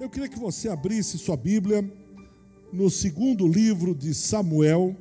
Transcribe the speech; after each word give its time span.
Eu 0.00 0.08
queria 0.08 0.30
que 0.30 0.38
você 0.38 0.66
abrisse 0.66 1.18
sua 1.18 1.36
Bíblia 1.36 1.84
no 2.72 2.88
segundo 2.88 3.46
livro 3.46 3.94
de 3.94 4.14
Samuel, 4.14 4.96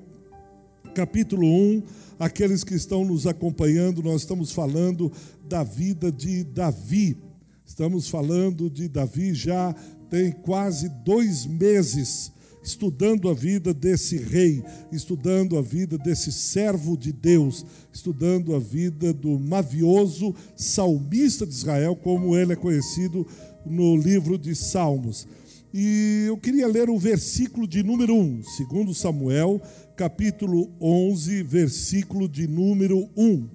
capítulo 0.93 1.47
1. 1.47 1.83
Aqueles 2.20 2.65
que 2.65 2.73
estão 2.73 3.05
nos 3.05 3.25
acompanhando, 3.25 4.04
nós 4.04 4.23
estamos 4.23 4.51
falando 4.51 5.09
da 5.47 5.64
vida 5.64 6.11
de 6.11 6.43
Davi. 6.43 7.18
Estamos 7.65 8.09
falando 8.09 8.70
de 8.70 8.89
Davi 8.89 9.33
já 9.33 9.73
tem 10.09 10.33
quase 10.33 10.89
dois 10.89 11.45
meses 11.45 12.34
estudando 12.61 13.29
a 13.29 13.34
vida 13.34 13.73
desse 13.73 14.18
rei, 14.18 14.63
estudando 14.91 15.57
a 15.57 15.61
vida 15.61 15.97
desse 15.97 16.31
servo 16.31 16.97
de 16.97 17.11
Deus, 17.11 17.66
estudando 17.93 18.54
a 18.54 18.59
vida 18.59 19.13
do 19.13 19.39
mavioso 19.39 20.36
salmista 20.55 21.46
de 21.46 21.54
Israel, 21.54 21.96
como 21.96 22.36
ele 22.36 22.54
é 22.54 22.55
conhecido 22.55 23.25
no 23.65 23.95
livro 23.95 24.37
de 24.37 24.55
Salmos. 24.55 25.27
E 25.73 26.25
eu 26.27 26.37
queria 26.37 26.68
ler 26.68 26.89
o 26.89 26.97
versículo 26.97 27.68
de 27.68 27.83
número 27.83 28.15
1, 28.15 28.43
segundo 28.43 28.93
Samuel, 28.93 29.61
capítulo 29.95 30.71
11, 30.82 31.43
versículo 31.43 32.27
de 32.27 32.47
número 32.47 33.08
1. 33.16 33.47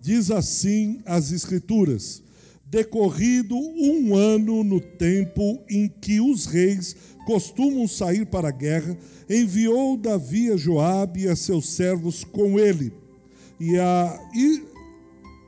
Diz 0.00 0.32
assim 0.32 1.00
as 1.06 1.30
escrituras: 1.30 2.22
Decorrido 2.66 3.54
um 3.54 4.16
ano 4.16 4.64
no 4.64 4.80
tempo 4.80 5.60
em 5.70 5.88
que 5.88 6.20
os 6.20 6.46
reis 6.46 6.96
costumam 7.24 7.86
sair 7.86 8.26
para 8.26 8.48
a 8.48 8.52
guerra, 8.52 8.98
enviou 9.30 9.96
Davi 9.96 10.50
a 10.50 10.56
Joabe 10.56 11.22
e 11.22 11.28
a 11.28 11.36
seus 11.36 11.68
servos 11.68 12.24
com 12.24 12.58
ele, 12.58 12.92
e 13.60 13.78
a, 13.78 14.30
e, 14.34 14.64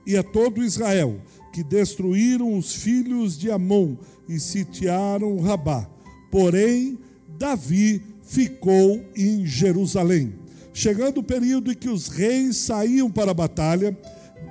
e 0.06 0.16
a 0.16 0.22
todo 0.22 0.62
Israel, 0.62 1.20
que 1.54 1.62
destruíram 1.62 2.58
os 2.58 2.74
filhos 2.74 3.38
de 3.38 3.48
Amon 3.48 3.94
e 4.28 4.40
sitiaram 4.40 5.38
Rabá. 5.38 5.88
Porém, 6.28 6.98
Davi 7.38 8.02
ficou 8.24 9.00
em 9.16 9.46
Jerusalém. 9.46 10.34
Chegando 10.72 11.18
o 11.18 11.22
período 11.22 11.70
em 11.70 11.76
que 11.76 11.88
os 11.88 12.08
reis 12.08 12.56
saíam 12.56 13.08
para 13.08 13.30
a 13.30 13.34
batalha, 13.34 13.96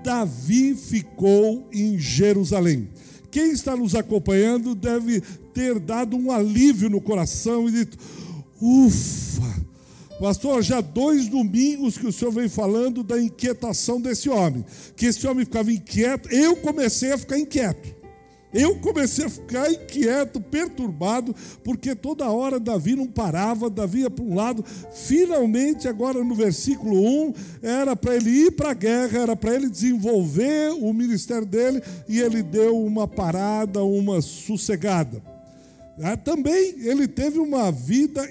Davi 0.02 0.76
ficou 0.76 1.68
em 1.74 2.00
Jerusalém. 2.00 2.88
Quem 3.30 3.52
está 3.52 3.76
nos 3.76 3.96
acompanhando 3.96 4.74
deve 4.74 5.20
ter 5.54 5.80
dado 5.80 6.16
um 6.16 6.32
alívio 6.32 6.90
no 6.90 7.02
coração 7.02 7.68
e 7.68 7.72
dito: 7.74 7.98
ufa, 8.62 9.53
pastor, 10.20 10.62
já 10.62 10.82
dois 10.82 11.28
domingos 11.28 11.98
que 11.98 12.08
o 12.08 12.12
senhor 12.12 12.32
vem 12.32 12.48
falando 12.48 13.04
da 13.04 13.22
inquietação 13.22 14.00
desse 14.00 14.30
homem, 14.30 14.66
que 14.96 15.08
esse 15.08 15.26
homem 15.28 15.46
ficava 15.46 15.72
inquieto, 15.72 16.30
eu 16.30 16.56
comecei 16.58 17.12
a 17.12 17.18
ficar 17.18 17.38
inquieto. 17.38 18.04
Eu 18.54 18.76
comecei 18.76 19.26
a 19.26 19.30
ficar 19.30 19.72
inquieto, 19.72 20.40
perturbado, 20.40 21.36
porque 21.64 21.96
toda 21.96 22.30
hora 22.30 22.60
Davi 22.60 22.96
não 22.96 23.08
parava, 23.08 23.68
Davi 23.68 24.02
ia 24.02 24.12
para 24.12 24.24
um 24.24 24.36
lado. 24.36 24.64
Finalmente, 24.94 25.88
agora 25.88 26.24
no 26.24 26.36
versículo 26.36 27.30
1, 27.30 27.34
era 27.64 27.96
para 27.96 28.16
ele 28.16 28.30
ir 28.30 28.52
para 28.52 28.70
a 28.70 28.76
guerra, 28.76 29.18
era 29.18 29.36
para 29.36 29.56
ele 29.56 29.70
desenvolver 29.70 30.72
o 30.80 30.94
ministério 30.94 31.48
dele, 31.48 31.82
e 32.08 32.20
ele 32.20 32.44
deu 32.44 32.78
uma 32.78 33.08
parada, 33.08 33.84
uma 33.84 34.22
sossegada. 34.22 35.20
Ah, 36.02 36.16
também 36.16 36.76
ele 36.78 37.08
teve 37.08 37.40
uma 37.40 37.72
vida 37.72 38.28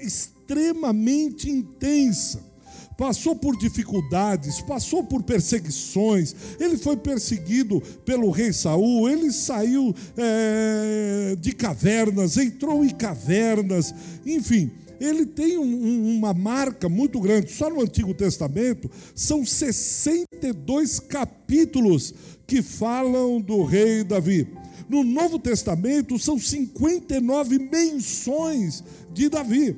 extremamente 0.53 1.49
intensa 1.49 2.53
passou 2.95 3.35
por 3.35 3.57
dificuldades, 3.57 4.61
passou 4.61 5.03
por 5.03 5.23
perseguições, 5.23 6.35
ele 6.59 6.77
foi 6.77 6.95
perseguido 6.95 7.81
pelo 8.05 8.29
rei 8.29 8.53
Saul, 8.53 9.09
ele 9.09 9.31
saiu 9.31 9.95
é, 10.15 11.35
de 11.39 11.53
cavernas, 11.53 12.37
entrou 12.37 12.85
em 12.85 12.91
cavernas, 12.91 13.93
enfim. 14.23 14.71
Ele 15.01 15.25
tem 15.25 15.57
um, 15.57 16.17
uma 16.17 16.35
marca 16.35 16.87
muito 16.87 17.19
grande. 17.19 17.51
Só 17.51 17.67
no 17.67 17.81
Antigo 17.81 18.13
Testamento 18.13 18.89
são 19.15 19.43
62 19.43 20.99
capítulos 20.99 22.13
que 22.45 22.61
falam 22.61 23.41
do 23.41 23.63
rei 23.63 24.03
Davi. 24.03 24.47
No 24.87 25.03
Novo 25.03 25.39
Testamento 25.39 26.17
são 26.19 26.37
59 26.37 27.57
menções 27.57 28.83
de 29.11 29.27
Davi. 29.27 29.75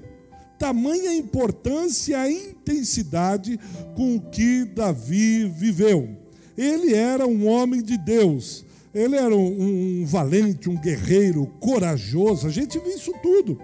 Tamanha 0.57 1.13
importância 1.13 2.29
e 2.29 2.51
intensidade 2.51 3.59
com 3.95 4.19
que 4.19 4.65
Davi 4.65 5.47
viveu. 5.47 6.09
Ele 6.57 6.93
era 6.93 7.27
um 7.27 7.47
homem 7.47 7.81
de 7.81 7.97
Deus, 7.97 8.65
ele 8.93 9.15
era 9.15 9.35
um, 9.35 10.01
um 10.01 10.05
valente, 10.05 10.69
um 10.69 10.77
guerreiro, 10.77 11.45
corajoso, 11.59 12.47
a 12.47 12.49
gente 12.49 12.79
viu 12.79 12.95
isso 12.95 13.11
tudo. 13.21 13.59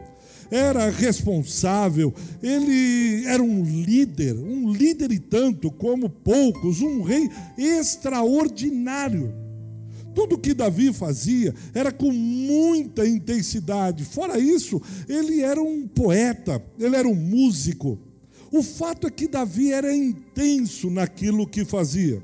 Era 0.51 0.89
responsável, 0.89 2.13
ele 2.43 3.25
era 3.25 3.41
um 3.41 3.63
líder, 3.63 4.35
um 4.35 4.69
líder 4.73 5.09
e 5.13 5.19
tanto 5.19 5.71
como 5.71 6.09
poucos, 6.09 6.81
um 6.81 7.01
rei 7.01 7.29
extraordinário. 7.57 9.33
Tudo 10.13 10.37
que 10.37 10.53
Davi 10.53 10.91
fazia 10.91 11.53
era 11.73 11.91
com 11.91 12.11
muita 12.11 13.07
intensidade. 13.07 14.03
Fora 14.03 14.37
isso, 14.37 14.81
ele 15.07 15.41
era 15.41 15.61
um 15.61 15.87
poeta, 15.87 16.61
ele 16.79 16.95
era 16.95 17.07
um 17.07 17.15
músico. 17.15 17.97
O 18.51 18.61
fato 18.61 19.07
é 19.07 19.11
que 19.11 19.27
Davi 19.27 19.71
era 19.71 19.95
intenso 19.95 20.89
naquilo 20.89 21.47
que 21.47 21.63
fazia. 21.63 22.21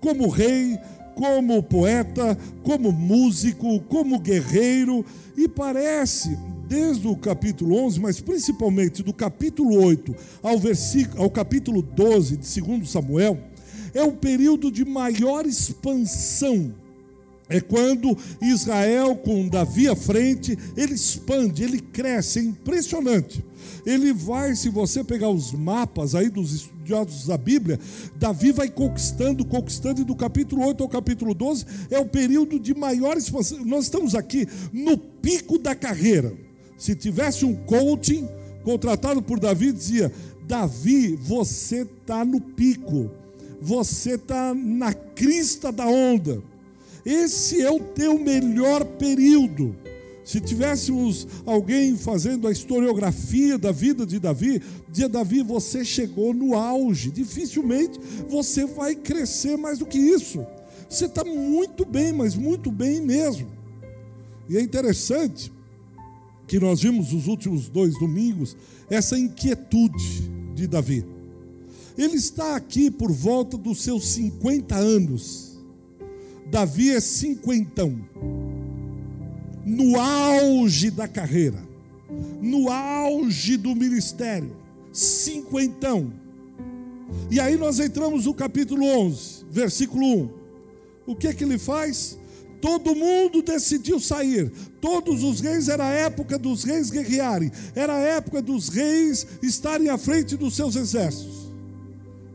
Como 0.00 0.28
rei, 0.28 0.76
como 1.14 1.62
poeta, 1.62 2.36
como 2.62 2.90
músico, 2.90 3.80
como 3.82 4.18
guerreiro, 4.18 5.04
e 5.36 5.46
parece, 5.46 6.36
desde 6.66 7.06
o 7.06 7.14
capítulo 7.14 7.76
11, 7.76 8.00
mas 8.00 8.20
principalmente 8.20 9.02
do 9.02 9.12
capítulo 9.12 9.80
8 9.84 10.14
ao, 10.42 10.58
versículo, 10.58 11.22
ao 11.22 11.30
capítulo 11.30 11.82
12 11.82 12.36
de 12.36 12.60
2 12.60 12.90
Samuel, 12.90 13.38
é 13.94 14.02
o 14.02 14.12
período 14.12 14.70
de 14.72 14.84
maior 14.84 15.46
expansão 15.46 16.74
é 17.50 17.60
quando 17.60 18.16
Israel, 18.40 19.16
com 19.16 19.48
Davi 19.48 19.88
à 19.88 19.96
frente, 19.96 20.56
ele 20.76 20.94
expande, 20.94 21.64
ele 21.64 21.80
cresce, 21.80 22.38
é 22.38 22.42
impressionante. 22.42 23.44
Ele 23.84 24.12
vai, 24.12 24.54
se 24.54 24.68
você 24.68 25.02
pegar 25.02 25.30
os 25.30 25.52
mapas 25.52 26.14
aí 26.14 26.28
dos 26.30 26.52
estudiosos 26.52 27.26
da 27.26 27.36
Bíblia, 27.36 27.78
Davi 28.16 28.52
vai 28.52 28.68
conquistando, 28.68 29.44
conquistando, 29.44 30.00
e 30.00 30.04
do 30.04 30.14
capítulo 30.14 30.64
8 30.64 30.82
ao 30.82 30.88
capítulo 30.88 31.34
12 31.34 31.66
é 31.90 31.98
o 31.98 32.06
período 32.06 32.58
de 32.60 32.72
maior 32.72 33.16
expansão. 33.16 33.64
Nós 33.64 33.84
estamos 33.84 34.14
aqui 34.14 34.46
no 34.72 34.96
pico 34.96 35.58
da 35.58 35.74
carreira. 35.74 36.32
Se 36.78 36.94
tivesse 36.94 37.44
um 37.44 37.54
coaching 37.54 38.28
contratado 38.62 39.20
por 39.20 39.40
Davi, 39.40 39.72
dizia: 39.72 40.12
Davi, 40.46 41.16
você 41.16 41.82
está 41.82 42.24
no 42.24 42.40
pico, 42.40 43.10
você 43.60 44.14
está 44.14 44.54
na 44.54 44.92
crista 44.94 45.72
da 45.72 45.86
onda. 45.86 46.42
Esse 47.04 47.62
é 47.62 47.70
o 47.70 47.80
teu 47.80 48.18
melhor 48.18 48.84
período. 48.84 49.76
Se 50.24 50.40
tivéssemos 50.40 51.26
alguém 51.44 51.96
fazendo 51.96 52.46
a 52.46 52.52
historiografia 52.52 53.58
da 53.58 53.72
vida 53.72 54.06
de 54.06 54.18
Davi, 54.18 54.62
dizia 54.88 55.08
Davi, 55.08 55.42
você 55.42 55.84
chegou 55.84 56.32
no 56.32 56.54
auge. 56.54 57.10
Dificilmente 57.10 57.98
você 58.28 58.64
vai 58.64 58.94
crescer 58.94 59.56
mais 59.56 59.78
do 59.78 59.86
que 59.86 59.98
isso. 59.98 60.46
Você 60.88 61.06
está 61.06 61.24
muito 61.24 61.84
bem, 61.84 62.12
mas 62.12 62.34
muito 62.34 62.70
bem 62.70 63.00
mesmo. 63.00 63.48
E 64.48 64.56
é 64.56 64.60
interessante 64.60 65.52
que 66.46 66.60
nós 66.60 66.82
vimos 66.82 67.12
nos 67.12 67.26
últimos 67.26 67.68
dois 67.68 67.98
domingos 67.98 68.56
essa 68.88 69.18
inquietude 69.18 70.30
de 70.54 70.66
Davi. 70.66 71.04
Ele 71.96 72.16
está 72.16 72.56
aqui 72.56 72.90
por 72.90 73.10
volta 73.10 73.56
dos 73.56 73.82
seus 73.82 74.06
50 74.08 74.76
anos 74.76 75.49
Davi 76.50 76.90
é 76.90 77.00
cinquentão, 77.00 77.96
no 79.64 80.00
auge 80.00 80.90
da 80.90 81.06
carreira, 81.06 81.62
no 82.42 82.68
auge 82.68 83.56
do 83.56 83.72
ministério, 83.76 84.56
cinquentão. 84.92 86.12
E 87.30 87.38
aí 87.38 87.56
nós 87.56 87.78
entramos 87.78 88.26
no 88.26 88.34
capítulo 88.34 88.84
11, 88.84 89.44
versículo 89.48 90.04
1. 90.04 90.30
O 91.06 91.14
que 91.14 91.28
é 91.28 91.32
que 91.32 91.44
ele 91.44 91.56
faz? 91.56 92.18
Todo 92.60 92.96
mundo 92.96 93.42
decidiu 93.42 94.00
sair. 94.00 94.50
Todos 94.80 95.22
os 95.22 95.40
reis, 95.40 95.68
era 95.68 95.86
a 95.86 95.92
época 95.92 96.36
dos 96.36 96.64
reis 96.64 96.90
guerrearem, 96.90 97.52
era 97.76 97.94
a 97.94 98.00
época 98.00 98.42
dos 98.42 98.68
reis 98.68 99.24
estarem 99.40 99.88
à 99.88 99.96
frente 99.96 100.36
dos 100.36 100.56
seus 100.56 100.74
exércitos. 100.74 101.39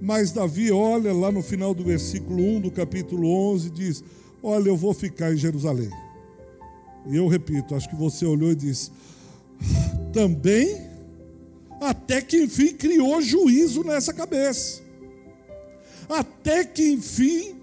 Mas 0.01 0.31
Davi 0.31 0.71
olha 0.71 1.13
lá 1.13 1.31
no 1.31 1.41
final 1.41 1.73
do 1.73 1.83
versículo 1.83 2.43
1 2.43 2.61
do 2.61 2.71
capítulo 2.71 3.27
11 3.53 3.67
e 3.67 3.71
diz: 3.71 4.03
Olha, 4.43 4.69
eu 4.69 4.77
vou 4.77 4.93
ficar 4.93 5.33
em 5.33 5.37
Jerusalém. 5.37 5.89
E 7.07 7.15
eu 7.15 7.27
repito, 7.27 7.75
acho 7.75 7.89
que 7.89 7.95
você 7.95 8.25
olhou 8.25 8.51
e 8.51 8.55
disse: 8.55 8.91
Também, 10.11 10.81
até 11.81 12.21
que 12.21 12.43
enfim 12.43 12.73
criou 12.73 13.21
juízo 13.21 13.83
nessa 13.83 14.13
cabeça. 14.13 14.83
Até 16.07 16.63
que 16.63 16.91
enfim 16.91 17.55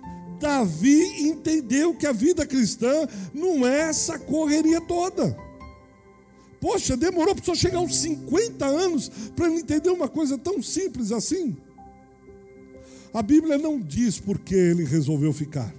Davi 0.43 1.29
entendeu 1.29 1.95
que 1.95 2.05
a 2.05 2.13
vida 2.13 2.45
cristã 2.45 3.07
não 3.33 3.65
é 3.65 3.83
essa 3.83 4.19
correria 4.19 4.81
toda. 4.81 5.37
Poxa, 6.61 6.97
demorou 6.97 7.35
para 7.35 7.45
só 7.45 7.55
chegar 7.55 7.79
aos 7.79 7.97
50 7.97 8.67
anos 8.67 9.09
para 9.37 9.47
ele 9.47 9.61
entender 9.61 9.91
uma 9.91 10.09
coisa 10.09 10.37
tão 10.37 10.61
simples 10.61 11.13
assim. 11.13 11.57
A 13.15 13.21
Bíblia 13.21 13.59
não 13.59 13.79
diz 13.79 14.19
por 14.19 14.39
que 14.39 14.55
ele 14.55 14.85
resolveu 14.85 15.33
ficar. 15.35 15.75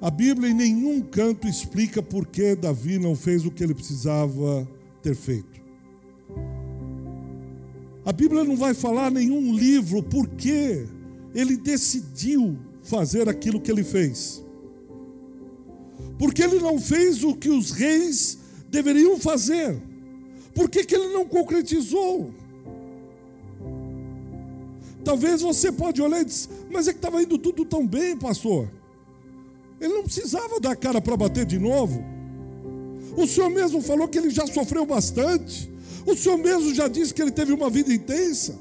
A 0.00 0.10
Bíblia 0.10 0.50
em 0.50 0.54
nenhum 0.54 1.02
canto 1.02 1.46
explica 1.46 2.02
por 2.02 2.26
que 2.26 2.54
Davi 2.54 2.98
não 2.98 3.14
fez 3.14 3.44
o 3.44 3.50
que 3.50 3.62
ele 3.62 3.74
precisava 3.74 4.66
ter 5.02 5.14
feito. 5.14 5.60
A 8.04 8.12
Bíblia 8.12 8.44
não 8.44 8.56
vai 8.56 8.72
falar 8.72 9.10
nenhum 9.10 9.54
livro 9.54 10.02
por 10.02 10.28
que 10.28 10.86
ele 11.34 11.56
decidiu 11.56 12.56
fazer 12.82 13.28
aquilo 13.28 13.60
que 13.60 13.70
ele 13.70 13.84
fez. 13.84 14.42
Porque 16.18 16.42
ele 16.42 16.58
não 16.58 16.78
fez 16.78 17.22
o 17.22 17.34
que 17.34 17.50
os 17.50 17.70
reis 17.70 18.38
deveriam 18.70 19.18
fazer. 19.18 19.76
Por 20.54 20.70
que, 20.70 20.84
que 20.84 20.94
ele 20.94 21.12
não 21.12 21.26
concretizou? 21.26 22.32
Talvez 25.06 25.40
você 25.40 25.70
pode 25.70 26.02
olhar 26.02 26.20
e 26.20 26.24
dizer, 26.24 26.48
mas 26.68 26.88
é 26.88 26.92
que 26.92 26.98
estava 26.98 27.22
indo 27.22 27.38
tudo 27.38 27.64
tão 27.64 27.86
bem, 27.86 28.16
pastor. 28.16 28.68
Ele 29.80 29.94
não 29.94 30.02
precisava 30.02 30.58
dar 30.58 30.74
cara 30.74 31.00
para 31.00 31.16
bater 31.16 31.46
de 31.46 31.60
novo. 31.60 32.04
O 33.16 33.24
senhor 33.24 33.48
mesmo 33.48 33.80
falou 33.80 34.08
que 34.08 34.18
ele 34.18 34.30
já 34.30 34.48
sofreu 34.48 34.84
bastante. 34.84 35.70
O 36.04 36.16
senhor 36.16 36.36
mesmo 36.36 36.74
já 36.74 36.88
disse 36.88 37.14
que 37.14 37.22
ele 37.22 37.30
teve 37.30 37.52
uma 37.52 37.70
vida 37.70 37.94
intensa. 37.94 38.58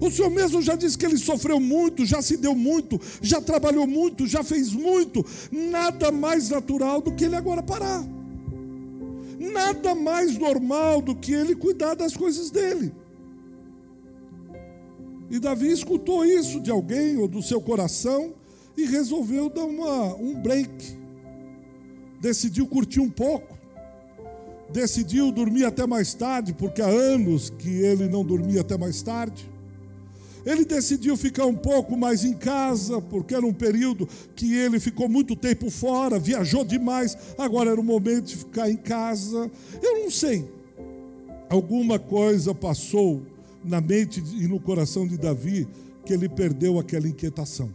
O 0.00 0.10
senhor 0.10 0.30
mesmo 0.30 0.62
já 0.62 0.76
disse 0.76 0.96
que 0.96 1.04
ele 1.04 1.18
sofreu 1.18 1.60
muito, 1.60 2.06
já 2.06 2.22
se 2.22 2.38
deu 2.38 2.54
muito, 2.54 2.98
já 3.20 3.42
trabalhou 3.42 3.86
muito, 3.86 4.26
já 4.26 4.42
fez 4.42 4.72
muito. 4.72 5.22
Nada 5.50 6.10
mais 6.10 6.48
natural 6.48 7.02
do 7.02 7.12
que 7.12 7.26
ele 7.26 7.36
agora 7.36 7.62
parar. 7.62 8.02
Nada 9.38 9.94
mais 9.94 10.38
normal 10.38 11.02
do 11.02 11.14
que 11.14 11.34
ele 11.34 11.54
cuidar 11.54 11.94
das 11.94 12.16
coisas 12.16 12.50
dele. 12.50 12.94
E 15.32 15.38
Davi 15.38 15.72
escutou 15.72 16.26
isso 16.26 16.60
de 16.60 16.70
alguém 16.70 17.16
ou 17.16 17.26
do 17.26 17.42
seu 17.42 17.58
coração 17.58 18.34
e 18.76 18.84
resolveu 18.84 19.48
dar 19.48 19.64
uma, 19.64 20.14
um 20.14 20.34
break. 20.34 20.70
Decidiu 22.20 22.66
curtir 22.66 23.00
um 23.00 23.08
pouco. 23.08 23.56
Decidiu 24.70 25.32
dormir 25.32 25.64
até 25.64 25.86
mais 25.86 26.12
tarde, 26.12 26.52
porque 26.52 26.82
há 26.82 26.86
anos 26.86 27.48
que 27.48 27.70
ele 27.70 28.10
não 28.10 28.22
dormia 28.22 28.60
até 28.60 28.76
mais 28.76 29.00
tarde. 29.00 29.50
Ele 30.44 30.66
decidiu 30.66 31.16
ficar 31.16 31.46
um 31.46 31.56
pouco 31.56 31.96
mais 31.96 32.26
em 32.26 32.34
casa, 32.34 33.00
porque 33.00 33.34
era 33.34 33.46
um 33.46 33.54
período 33.54 34.06
que 34.36 34.54
ele 34.54 34.78
ficou 34.78 35.08
muito 35.08 35.34
tempo 35.34 35.70
fora, 35.70 36.18
viajou 36.18 36.62
demais, 36.62 37.16
agora 37.38 37.70
era 37.70 37.80
o 37.80 37.84
momento 37.84 38.26
de 38.26 38.36
ficar 38.36 38.68
em 38.68 38.76
casa. 38.76 39.50
Eu 39.82 40.00
não 40.00 40.10
sei. 40.10 40.46
Alguma 41.48 41.98
coisa 41.98 42.54
passou 42.54 43.31
na 43.64 43.80
mente 43.80 44.22
e 44.34 44.46
no 44.46 44.60
coração 44.60 45.06
de 45.06 45.16
Davi 45.16 45.66
que 46.04 46.12
ele 46.12 46.28
perdeu 46.28 46.78
aquela 46.78 47.06
inquietação, 47.06 47.70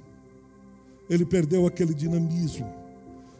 ele 1.09 1.25
perdeu 1.25 1.65
aquele 1.65 1.93
dinamismo, 1.93 2.67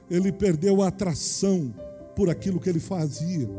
ele 0.10 0.32
perdeu 0.32 0.82
a 0.82 0.88
atração 0.88 1.74
por 2.16 2.30
aquilo 2.30 2.60
que 2.60 2.70
ele 2.70 2.80
fazia 2.80 3.50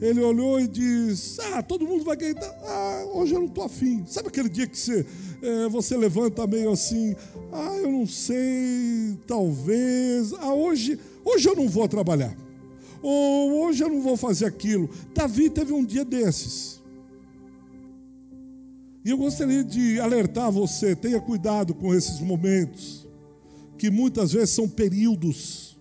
ele 0.00 0.20
olhou 0.20 0.60
e 0.60 0.68
disse: 0.68 1.40
Ah, 1.52 1.62
todo 1.62 1.86
mundo 1.86 2.04
vai 2.04 2.16
ganhar. 2.16 2.36
Ah, 2.64 3.04
hoje 3.14 3.34
eu 3.34 3.40
não 3.40 3.48
estou 3.48 3.64
afim. 3.64 4.04
Sabe 4.06 4.28
aquele 4.28 4.48
dia 4.48 4.66
que 4.66 4.78
você, 4.78 5.04
é, 5.42 5.68
você 5.68 5.96
levanta 5.96 6.46
meio 6.46 6.70
assim: 6.70 7.16
Ah, 7.52 7.76
eu 7.76 7.90
não 7.90 8.06
sei, 8.06 9.18
talvez. 9.26 10.32
Ah, 10.34 10.54
hoje, 10.54 10.98
hoje 11.24 11.48
eu 11.48 11.56
não 11.56 11.68
vou 11.68 11.88
trabalhar. 11.88 12.36
Ou 13.02 13.64
hoje 13.64 13.82
eu 13.82 13.88
não 13.88 14.00
vou 14.00 14.16
fazer 14.16 14.46
aquilo. 14.46 14.88
Davi 15.14 15.50
teve 15.50 15.72
um 15.72 15.84
dia 15.84 16.04
desses. 16.04 16.77
E 19.08 19.10
eu 19.10 19.16
gostaria 19.16 19.64
de 19.64 19.98
alertar 19.98 20.52
você: 20.52 20.94
tenha 20.94 21.18
cuidado 21.18 21.74
com 21.74 21.94
esses 21.94 22.20
momentos, 22.20 23.08
que 23.78 23.90
muitas 23.90 24.32
vezes 24.32 24.50
são 24.50 24.68
períodos 24.68 25.78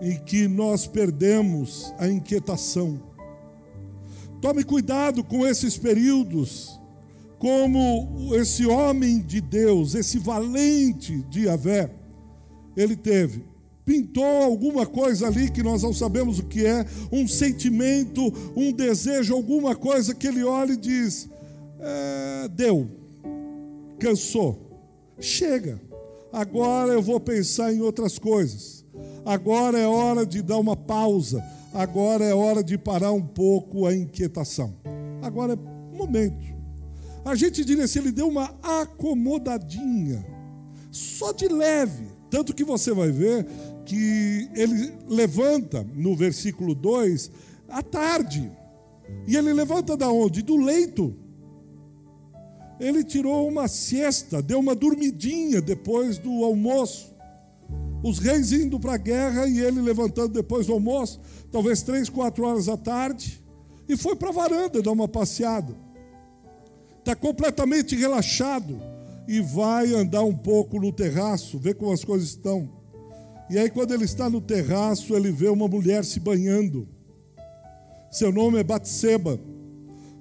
em 0.00 0.18
que 0.24 0.48
nós 0.48 0.86
perdemos 0.86 1.92
a 1.98 2.08
inquietação. 2.08 2.98
Tome 4.40 4.64
cuidado 4.64 5.22
com 5.22 5.46
esses 5.46 5.76
períodos, 5.76 6.80
como 7.38 8.34
esse 8.34 8.64
homem 8.64 9.20
de 9.20 9.42
Deus, 9.42 9.94
esse 9.94 10.18
valente 10.18 11.22
de 11.28 11.44
Yahvé, 11.44 11.90
ele 12.74 12.96
teve. 12.96 13.44
Pintou 13.84 14.24
alguma 14.24 14.86
coisa 14.86 15.26
ali 15.26 15.50
que 15.50 15.62
nós 15.62 15.82
não 15.82 15.92
sabemos 15.92 16.38
o 16.38 16.44
que 16.44 16.64
é, 16.64 16.86
um 17.12 17.28
sentimento, 17.28 18.32
um 18.56 18.72
desejo, 18.72 19.34
alguma 19.34 19.76
coisa 19.76 20.14
que 20.14 20.26
ele 20.26 20.42
olha 20.42 20.72
e 20.72 20.76
diz: 20.78 21.28
é, 21.80 22.48
deu, 22.48 22.88
cansou, 23.98 24.58
chega, 25.18 25.80
agora 26.32 26.92
eu 26.92 27.02
vou 27.02 27.20
pensar 27.20 27.72
em 27.72 27.80
outras 27.80 28.18
coisas. 28.18 28.84
Agora 29.24 29.78
é 29.78 29.86
hora 29.86 30.24
de 30.24 30.42
dar 30.42 30.58
uma 30.58 30.76
pausa. 30.76 31.44
Agora 31.72 32.24
é 32.24 32.34
hora 32.34 32.64
de 32.64 32.78
parar 32.78 33.12
um 33.12 33.22
pouco 33.22 33.86
a 33.86 33.94
inquietação. 33.94 34.74
Agora 35.22 35.52
é 35.52 35.96
momento. 35.96 36.46
A 37.24 37.34
gente 37.34 37.64
diria 37.64 37.86
se 37.86 37.98
ele 37.98 38.10
deu 38.10 38.28
uma 38.28 38.54
acomodadinha, 38.62 40.24
só 40.90 41.32
de 41.32 41.46
leve. 41.46 42.06
Tanto 42.30 42.54
que 42.54 42.64
você 42.64 42.92
vai 42.92 43.10
ver 43.10 43.46
que 43.84 44.48
ele 44.54 44.94
levanta 45.06 45.86
no 45.94 46.16
versículo 46.16 46.74
2 46.74 47.30
à 47.68 47.82
tarde. 47.82 48.50
E 49.26 49.36
ele 49.36 49.52
levanta 49.52 49.96
da 49.96 50.10
onde? 50.10 50.42
Do 50.42 50.56
leito. 50.56 51.14
Ele 52.80 53.02
tirou 53.02 53.48
uma 53.48 53.68
siesta, 53.68 54.40
deu 54.40 54.60
uma 54.60 54.74
dormidinha 54.74 55.60
depois 55.60 56.18
do 56.18 56.44
almoço 56.44 57.18
os 58.02 58.18
reis 58.18 58.52
indo 58.52 58.78
para 58.78 58.94
a 58.94 58.98
guerra 58.98 59.46
e 59.46 59.58
ele 59.60 59.80
levantando 59.80 60.28
depois 60.28 60.66
do 60.66 60.72
almoço, 60.72 61.20
talvez 61.50 61.82
três, 61.82 62.08
quatro 62.08 62.44
horas 62.44 62.66
da 62.66 62.76
tarde, 62.76 63.42
e 63.88 63.96
foi 63.96 64.14
para 64.14 64.28
a 64.28 64.32
varanda 64.32 64.82
dar 64.82 64.92
uma 64.92 65.08
passeada. 65.08 65.74
Está 66.98 67.16
completamente 67.16 67.96
relaxado 67.96 68.80
e 69.26 69.40
vai 69.40 69.94
andar 69.94 70.22
um 70.22 70.36
pouco 70.36 70.78
no 70.78 70.92
terraço, 70.92 71.58
ver 71.58 71.74
como 71.74 71.92
as 71.92 72.04
coisas 72.04 72.28
estão. 72.28 72.70
E 73.50 73.58
aí, 73.58 73.70
quando 73.70 73.94
ele 73.94 74.04
está 74.04 74.28
no 74.28 74.42
terraço, 74.42 75.14
ele 75.14 75.32
vê 75.32 75.48
uma 75.48 75.66
mulher 75.66 76.04
se 76.04 76.20
banhando. 76.20 76.86
Seu 78.10 78.30
nome 78.30 78.58
é 78.58 78.62
Batseba. 78.64 79.40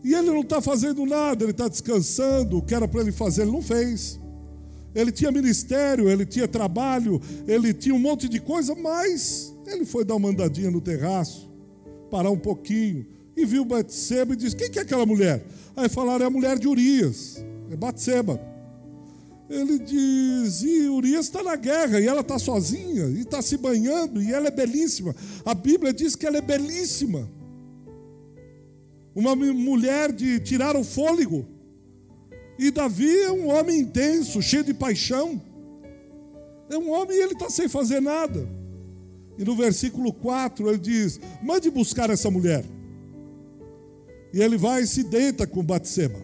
E 0.03 0.13
ele 0.13 0.31
não 0.31 0.41
está 0.41 0.61
fazendo 0.61 1.05
nada, 1.05 1.43
ele 1.43 1.51
está 1.51 1.67
descansando. 1.67 2.57
O 2.57 2.61
que 2.61 2.73
era 2.73 2.87
para 2.87 3.01
ele 3.01 3.11
fazer, 3.11 3.43
ele 3.43 3.51
não 3.51 3.61
fez 3.61 4.19
ele 4.97 5.11
tinha 5.11 5.31
ministério, 5.31 6.09
ele 6.09 6.25
tinha 6.25 6.47
trabalho, 6.47 7.21
ele 7.47 7.71
tinha 7.71 7.93
um 7.93 7.99
monte 7.99 8.27
de 8.27 8.39
coisa, 8.39 8.73
mas 8.73 9.53
ele 9.67 9.85
foi 9.85 10.03
dar 10.03 10.15
uma 10.15 10.29
andadinha 10.29 10.71
no 10.71 10.81
terraço, 10.81 11.47
parar 12.09 12.31
um 12.31 12.37
pouquinho, 12.39 13.05
e 13.35 13.45
viu 13.45 13.63
Batseba 13.63 14.33
e 14.33 14.35
disse: 14.35 14.55
Quem 14.55 14.71
que 14.71 14.79
é 14.79 14.81
aquela 14.81 15.05
mulher? 15.05 15.45
Aí 15.75 15.87
falaram: 15.87 16.25
É 16.25 16.27
a 16.27 16.31
mulher 16.31 16.57
de 16.57 16.67
Urias, 16.67 17.37
é 17.69 17.75
Batseba. 17.75 18.41
Ele 19.47 19.77
diz: 19.77 20.63
E 20.63 20.89
Urias 20.89 21.27
está 21.27 21.43
na 21.43 21.55
guerra, 21.55 21.99
e 21.99 22.07
ela 22.07 22.21
está 22.21 22.39
sozinha, 22.39 23.05
e 23.05 23.21
está 23.21 23.39
se 23.39 23.55
banhando, 23.55 24.19
e 24.19 24.33
ela 24.33 24.47
é 24.47 24.51
belíssima. 24.51 25.15
A 25.45 25.53
Bíblia 25.53 25.93
diz 25.93 26.15
que 26.15 26.25
ela 26.25 26.37
é 26.37 26.41
belíssima. 26.41 27.29
Uma 29.17 29.36
mulher 29.36 30.12
de 30.12 30.39
tirar 30.39 30.75
o 30.75 30.83
fôlego. 30.83 31.43
E 32.59 32.69
Davi 32.69 33.19
é 33.21 33.31
um 33.31 33.47
homem 33.47 33.79
intenso, 33.79 34.43
cheio 34.43 34.63
de 34.63 34.75
paixão. 34.75 35.41
É 36.69 36.77
um 36.77 36.91
homem 36.91 37.17
e 37.17 37.21
ele 37.24 37.33
está 37.33 37.50
sem 37.50 37.67
fazer 37.67 38.00
nada. 38.00 38.47
E 39.36 39.43
no 39.43 39.55
versículo 39.55 40.13
4 40.13 40.69
ele 40.69 40.77
diz: 40.77 41.19
mande 41.41 41.71
buscar 41.71 42.12
essa 42.12 42.29
mulher. 42.29 42.63
E 44.31 44.39
ele 44.39 44.55
vai 44.55 44.83
e 44.83 44.88
se 44.88 45.01
deita 45.01 45.47
com 45.47 45.63
Batseba. 45.63 46.24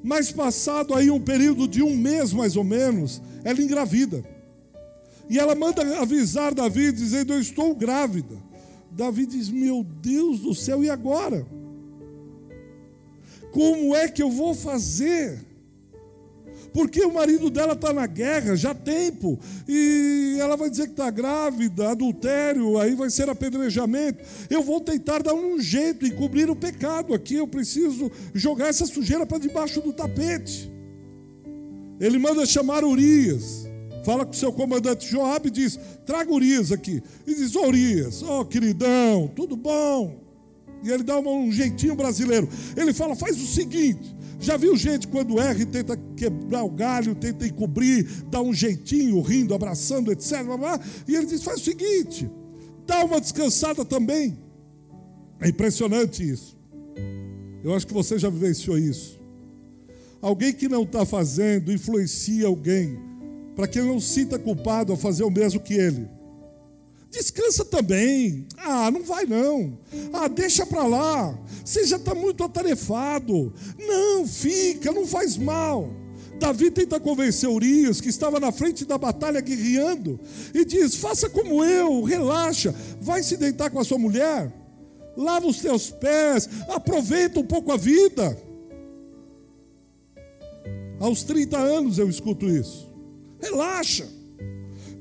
Mas 0.00 0.30
passado 0.30 0.94
aí 0.94 1.10
um 1.10 1.20
período 1.20 1.66
de 1.66 1.82
um 1.82 1.96
mês 1.96 2.32
mais 2.32 2.54
ou 2.54 2.62
menos, 2.62 3.20
ela 3.42 3.60
engravida. 3.60 4.24
E 5.28 5.36
ela 5.36 5.56
manda 5.56 5.82
avisar 6.00 6.54
Davi, 6.54 6.92
dizendo: 6.92 7.32
Eu 7.32 7.40
estou 7.40 7.74
grávida. 7.74 8.40
Davi 8.88 9.26
diz: 9.26 9.48
Meu 9.48 9.82
Deus 9.82 10.38
do 10.38 10.54
céu, 10.54 10.84
e 10.84 10.88
agora? 10.88 11.44
Como 13.52 13.94
é 13.94 14.08
que 14.08 14.22
eu 14.22 14.30
vou 14.30 14.54
fazer? 14.54 15.48
Porque 16.72 17.04
o 17.04 17.12
marido 17.12 17.50
dela 17.50 17.72
está 17.72 17.92
na 17.92 18.06
guerra 18.06 18.54
já 18.54 18.70
há 18.70 18.74
tempo, 18.74 19.38
e 19.66 20.36
ela 20.38 20.56
vai 20.56 20.68
dizer 20.70 20.84
que 20.84 20.92
está 20.92 21.10
grávida, 21.10 21.90
adultério, 21.90 22.78
aí 22.78 22.94
vai 22.94 23.10
ser 23.10 23.28
apedrejamento. 23.28 24.22
Eu 24.50 24.62
vou 24.62 24.80
tentar 24.80 25.22
dar 25.22 25.34
um 25.34 25.58
jeito 25.60 26.06
e 26.06 26.10
cobrir 26.10 26.50
o 26.50 26.56
pecado 26.56 27.14
aqui. 27.14 27.34
Eu 27.34 27.48
preciso 27.48 28.10
jogar 28.34 28.68
essa 28.68 28.86
sujeira 28.86 29.26
para 29.26 29.38
debaixo 29.38 29.80
do 29.80 29.92
tapete. 29.92 30.70
Ele 31.98 32.18
manda 32.18 32.46
chamar 32.46 32.84
Urias. 32.84 33.66
Fala 34.04 34.24
com 34.24 34.32
o 34.32 34.36
seu 34.36 34.52
comandante 34.52 35.10
Joab 35.10 35.48
e 35.48 35.50
diz: 35.50 35.78
traga 36.06 36.32
Urias 36.32 36.70
aqui. 36.70 37.02
E 37.26 37.34
diz: 37.34 37.56
Ô 37.56 37.66
Urias, 37.66 38.22
ó 38.22 38.40
oh, 38.40 38.44
queridão, 38.44 39.30
tudo 39.34 39.56
bom? 39.56 40.27
E 40.82 40.90
ele 40.90 41.02
dá 41.02 41.18
um 41.18 41.50
jeitinho 41.50 41.94
brasileiro. 41.94 42.48
Ele 42.76 42.92
fala: 42.92 43.16
faz 43.16 43.40
o 43.40 43.46
seguinte. 43.46 44.16
Já 44.40 44.56
viu 44.56 44.76
gente 44.76 45.08
quando 45.08 45.40
erra 45.40 45.60
e 45.60 45.66
tenta 45.66 45.96
quebrar 46.16 46.62
o 46.62 46.70
galho, 46.70 47.14
tenta 47.14 47.44
encobrir, 47.44 48.06
dá 48.30 48.40
um 48.40 48.54
jeitinho, 48.54 49.20
rindo, 49.20 49.52
abraçando, 49.52 50.12
etc. 50.12 50.32
E 51.06 51.16
ele 51.16 51.26
diz: 51.26 51.42
faz 51.42 51.60
o 51.60 51.64
seguinte, 51.64 52.30
dá 52.86 53.04
uma 53.04 53.20
descansada 53.20 53.84
também. 53.84 54.38
É 55.40 55.48
impressionante 55.48 56.28
isso. 56.28 56.56
Eu 57.62 57.74
acho 57.74 57.86
que 57.86 57.92
você 57.92 58.18
já 58.18 58.30
vivenciou 58.30 58.78
isso. 58.78 59.18
Alguém 60.20 60.52
que 60.52 60.68
não 60.68 60.82
está 60.82 61.04
fazendo 61.04 61.72
influencia 61.72 62.46
alguém 62.46 62.98
para 63.54 63.66
que 63.66 63.78
ele 63.78 63.88
não 63.88 64.00
sinta 64.00 64.38
culpado 64.38 64.92
a 64.92 64.96
fazer 64.96 65.24
o 65.24 65.30
mesmo 65.30 65.60
que 65.60 65.74
ele. 65.74 66.08
Descansa 67.10 67.64
também. 67.64 68.46
Ah, 68.56 68.90
não 68.90 69.02
vai 69.02 69.24
não. 69.24 69.78
Ah, 70.12 70.28
deixa 70.28 70.66
para 70.66 70.86
lá. 70.86 71.38
Você 71.64 71.84
já 71.84 71.96
está 71.96 72.14
muito 72.14 72.44
atarefado. 72.44 73.52
Não, 73.78 74.26
fica, 74.26 74.92
não 74.92 75.06
faz 75.06 75.36
mal. 75.36 75.90
Davi 76.38 76.70
tenta 76.70 77.00
convencer 77.00 77.48
Urias, 77.48 78.00
que 78.00 78.08
estava 78.08 78.38
na 78.38 78.52
frente 78.52 78.84
da 78.84 78.96
batalha 78.96 79.40
guerreando, 79.40 80.20
e 80.54 80.64
diz: 80.64 80.94
Faça 80.94 81.28
como 81.28 81.64
eu, 81.64 82.02
relaxa, 82.04 82.72
vai 83.00 83.22
se 83.22 83.36
deitar 83.36 83.70
com 83.70 83.80
a 83.80 83.84
sua 83.84 83.98
mulher, 83.98 84.52
lava 85.16 85.48
os 85.48 85.58
teus 85.58 85.90
pés, 85.90 86.48
aproveita 86.68 87.40
um 87.40 87.44
pouco 87.44 87.72
a 87.72 87.76
vida. 87.76 88.38
Aos 91.00 91.24
30 91.24 91.58
anos 91.58 91.98
eu 91.98 92.08
escuto 92.08 92.48
isso. 92.48 92.88
Relaxa 93.40 94.17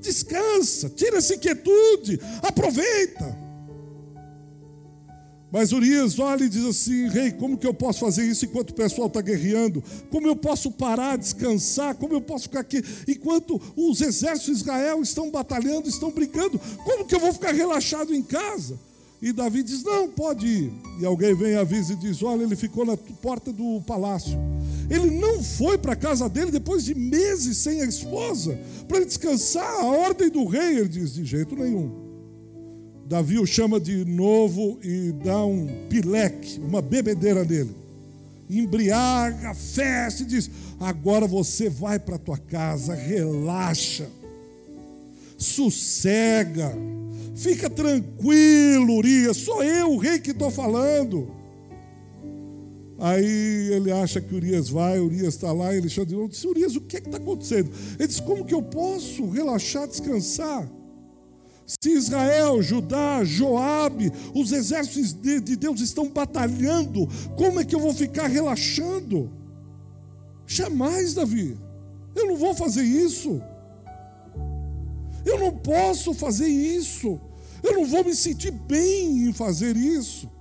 descansa, 0.07 0.89
tira 0.89 1.17
essa 1.17 1.35
inquietude, 1.35 2.19
aproveita. 2.41 3.47
Mas 5.51 5.71
Urias 5.71 6.19
olha 6.19 6.43
e 6.43 6.49
diz 6.49 6.65
assim: 6.65 7.07
Rei, 7.07 7.31
como 7.31 7.57
que 7.57 7.65
eu 7.65 7.73
posso 7.73 7.99
fazer 7.99 8.25
isso 8.25 8.45
enquanto 8.45 8.71
o 8.71 8.75
pessoal 8.75 9.07
está 9.07 9.21
guerreando? 9.21 9.81
Como 10.09 10.27
eu 10.27 10.35
posso 10.35 10.69
parar, 10.71 11.17
descansar? 11.17 11.95
Como 11.95 12.13
eu 12.13 12.21
posso 12.21 12.43
ficar 12.43 12.59
aqui 12.59 12.83
enquanto 13.07 13.61
os 13.75 14.01
exércitos 14.01 14.57
de 14.57 14.63
Israel 14.63 15.01
estão 15.01 15.31
batalhando, 15.31 15.87
estão 15.87 16.11
brigando? 16.11 16.59
Como 16.83 17.05
que 17.05 17.15
eu 17.15 17.19
vou 17.19 17.33
ficar 17.33 17.53
relaxado 17.53 18.13
em 18.13 18.21
casa? 18.21 18.77
E 19.21 19.31
Davi 19.31 19.63
diz: 19.63 19.83
Não, 19.83 20.07
pode 20.07 20.45
ir. 20.45 20.73
E 20.99 21.05
alguém 21.05 21.35
vem 21.35 21.55
avisa 21.55 21.93
e 21.93 21.95
diz: 21.95 22.21
Olha, 22.21 22.43
ele 22.43 22.55
ficou 22.55 22.85
na 22.85 22.95
porta 22.95 23.51
do 23.51 23.81
palácio. 23.81 24.37
Ele 24.89 25.09
não 25.09 25.43
foi 25.43 25.77
para 25.77 25.93
a 25.93 25.95
casa 25.95 26.29
dele 26.29 26.51
depois 26.51 26.83
de 26.83 26.95
meses 26.95 27.57
sem 27.57 27.81
a 27.81 27.85
esposa, 27.85 28.57
para 28.87 29.03
descansar. 29.03 29.81
A 29.81 29.85
ordem 29.85 30.29
do 30.29 30.45
rei, 30.45 30.77
ele 30.77 30.87
diz: 30.87 31.13
De 31.13 31.25
jeito 31.25 31.55
nenhum. 31.55 32.07
Davi 33.07 33.39
o 33.39 33.45
chama 33.45 33.79
de 33.79 34.05
novo 34.05 34.79
e 34.83 35.13
dá 35.23 35.43
um 35.43 35.67
pileque, 35.89 36.59
uma 36.59 36.81
bebedeira 36.81 37.43
nele. 37.43 37.75
Embriaga, 38.49 39.53
festa 39.55 40.21
e 40.21 40.25
diz: 40.27 40.49
Agora 40.79 41.25
você 41.25 41.69
vai 41.69 41.97
para 41.97 42.19
tua 42.19 42.37
casa, 42.37 42.93
relaxa, 42.93 44.07
sossega 45.37 46.71
Fica 47.37 47.69
tranquilo, 47.69 48.95
Urias, 48.95 49.37
sou 49.37 49.63
eu 49.63 49.91
o 49.91 49.97
rei 49.97 50.19
que 50.19 50.31
estou 50.31 50.49
falando. 50.49 51.31
Aí 52.97 53.69
ele 53.73 53.91
acha 53.91 54.19
que 54.19 54.33
Urias 54.33 54.69
vai, 54.69 54.99
Urias 54.99 55.35
está 55.35 55.51
lá, 55.51 55.71
e 55.75 55.87
chama 55.87 56.07
de 56.07 56.27
disse, 56.29 56.47
Urias, 56.47 56.75
o 56.75 56.81
que 56.81 56.97
é 56.97 56.99
está 56.99 57.17
acontecendo? 57.17 57.71
Ele 57.99 58.07
diz, 58.07 58.19
como 58.19 58.43
que 58.43 58.55
eu 58.55 58.63
posso 58.63 59.29
relaxar, 59.29 59.87
descansar? 59.87 60.67
Se 61.67 61.91
Israel, 61.91 62.59
Judá, 62.63 63.23
Joabe, 63.23 64.11
os 64.33 64.51
exércitos 64.51 65.13
de, 65.13 65.39
de 65.39 65.55
Deus 65.55 65.79
estão 65.79 66.09
batalhando, 66.09 67.07
como 67.35 67.59
é 67.59 67.65
que 67.65 67.75
eu 67.75 67.79
vou 67.79 67.93
ficar 67.93 68.25
relaxando? 68.25 69.29
Jamais, 70.47 71.13
Davi, 71.13 71.55
eu 72.15 72.25
não 72.25 72.35
vou 72.35 72.55
fazer 72.55 72.81
isso. 72.81 73.39
Eu 75.23 75.37
não 75.37 75.51
posso 75.51 76.15
fazer 76.15 76.47
isso. 76.47 77.19
Eu 77.67 77.73
não 77.73 77.85
vou 77.85 78.01
me 78.05 78.15
sentir 78.15 78.51
bem 78.51 79.27
em 79.27 79.33
fazer 79.33 79.75
isso. 79.75 80.31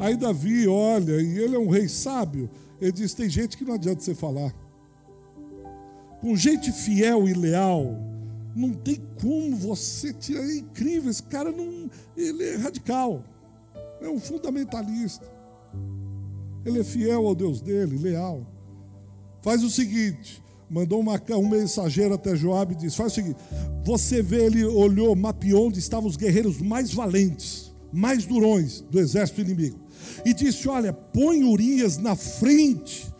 Aí 0.00 0.16
Davi 0.16 0.66
olha, 0.66 1.20
e 1.20 1.38
ele 1.38 1.54
é 1.54 1.58
um 1.58 1.68
rei 1.68 1.88
sábio. 1.88 2.50
Ele 2.80 2.90
diz: 2.90 3.14
tem 3.14 3.28
gente 3.28 3.56
que 3.56 3.64
não 3.64 3.74
adianta 3.74 4.00
você 4.00 4.12
falar. 4.12 4.52
Com 6.20 6.34
gente 6.34 6.72
fiel 6.72 7.28
e 7.28 7.32
leal, 7.32 7.96
não 8.54 8.72
tem 8.72 9.00
como 9.20 9.54
você 9.54 10.12
tirar. 10.12 10.42
É 10.42 10.56
incrível, 10.56 11.08
esse 11.08 11.22
cara 11.22 11.52
não. 11.52 11.88
Ele 12.16 12.42
é 12.42 12.56
radical. 12.56 13.22
É 14.00 14.08
um 14.08 14.18
fundamentalista. 14.18 15.30
Ele 16.64 16.80
é 16.80 16.84
fiel 16.84 17.28
ao 17.28 17.34
Deus 17.34 17.60
dele, 17.60 17.96
leal. 17.96 18.44
Faz 19.40 19.62
o 19.62 19.70
seguinte: 19.70 20.42
mandou 20.70 21.00
uma, 21.00 21.20
um 21.36 21.48
mensageiro 21.48 22.14
até 22.14 22.36
Joabe 22.36 22.74
e 22.74 22.76
disse: 22.76 22.96
Faz 22.96 23.12
o 23.12 23.14
seguinte: 23.16 23.36
você 23.84 24.22
vê, 24.22 24.44
ele 24.44 24.64
olhou, 24.64 25.16
mapeou 25.16 25.66
onde 25.66 25.80
estavam 25.80 26.08
os 26.08 26.16
guerreiros 26.16 26.60
mais 26.62 26.94
valentes, 26.94 27.72
mais 27.92 28.24
durões 28.24 28.80
do 28.82 29.00
exército 29.00 29.40
inimigo, 29.40 29.78
e 30.24 30.32
disse: 30.32 30.68
Olha, 30.68 30.92
põe 30.92 31.42
Urias 31.42 31.98
na 31.98 32.14
frente. 32.14 33.10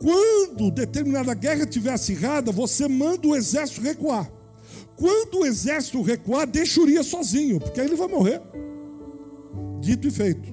Quando 0.00 0.70
determinada 0.70 1.34
guerra 1.34 1.62
estiver 1.62 1.92
acirrada, 1.92 2.50
você 2.50 2.88
manda 2.88 3.26
o 3.26 3.36
exército 3.36 3.80
recuar. 3.80 4.30
Quando 4.96 5.40
o 5.40 5.46
exército 5.46 6.02
recuar, 6.02 6.46
deixa 6.46 6.80
Urias 6.80 7.06
sozinho, 7.06 7.60
porque 7.60 7.80
aí 7.80 7.86
ele 7.86 7.96
vai 7.96 8.08
morrer. 8.08 8.40
Dito 9.80 10.06
e 10.06 10.10
feito. 10.10 10.52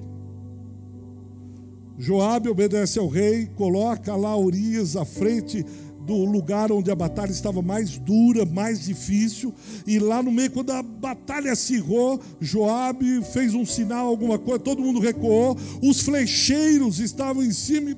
Joabe 1.98 2.48
obedece 2.48 2.98
ao 2.98 3.08
rei, 3.08 3.46
coloca 3.46 4.16
lá 4.16 4.36
Urias 4.36 4.96
à 4.96 5.04
frente 5.04 5.66
do 6.00 6.24
lugar 6.24 6.72
onde 6.72 6.90
a 6.90 6.94
batalha 6.94 7.30
estava 7.30 7.62
mais 7.62 7.98
dura, 7.98 8.44
mais 8.44 8.84
difícil, 8.84 9.54
e 9.86 9.98
lá 9.98 10.22
no 10.22 10.32
meio, 10.32 10.50
quando 10.50 10.70
a 10.70 10.82
batalha 10.82 11.52
acirrou, 11.52 12.20
Joabe 12.40 13.22
fez 13.32 13.54
um 13.54 13.64
sinal, 13.64 14.06
alguma 14.06 14.38
coisa, 14.38 14.60
todo 14.60 14.82
mundo 14.82 14.98
recuou, 14.98 15.56
os 15.82 16.00
flecheiros 16.00 17.00
estavam 17.00 17.42
em 17.42 17.52
cima 17.52 17.90
e 17.90 17.96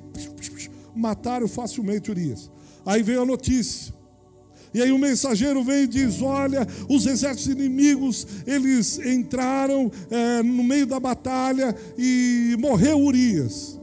mataram 0.94 1.48
facilmente 1.48 2.10
Urias. 2.10 2.50
Aí 2.84 3.02
veio 3.02 3.22
a 3.22 3.26
notícia. 3.26 3.94
E 4.74 4.80
aí 4.80 4.90
o 4.90 4.98
mensageiro 4.98 5.62
vem 5.62 5.84
e 5.84 5.86
diz: 5.86 6.22
Olha, 6.22 6.66
os 6.88 7.06
exércitos 7.06 7.52
inimigos 7.52 8.26
eles 8.46 8.98
entraram 8.98 9.90
é, 10.10 10.42
no 10.42 10.64
meio 10.64 10.86
da 10.86 10.98
batalha 10.98 11.74
e 11.98 12.56
morreu 12.58 12.98
Urias. 12.98 13.78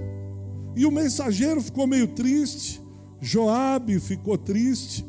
E 0.76 0.86
o 0.86 0.92
mensageiro 0.92 1.62
ficou 1.62 1.86
meio 1.86 2.08
triste. 2.08 2.82
Joabe 3.22 4.00
ficou 4.00 4.38
triste, 4.38 5.06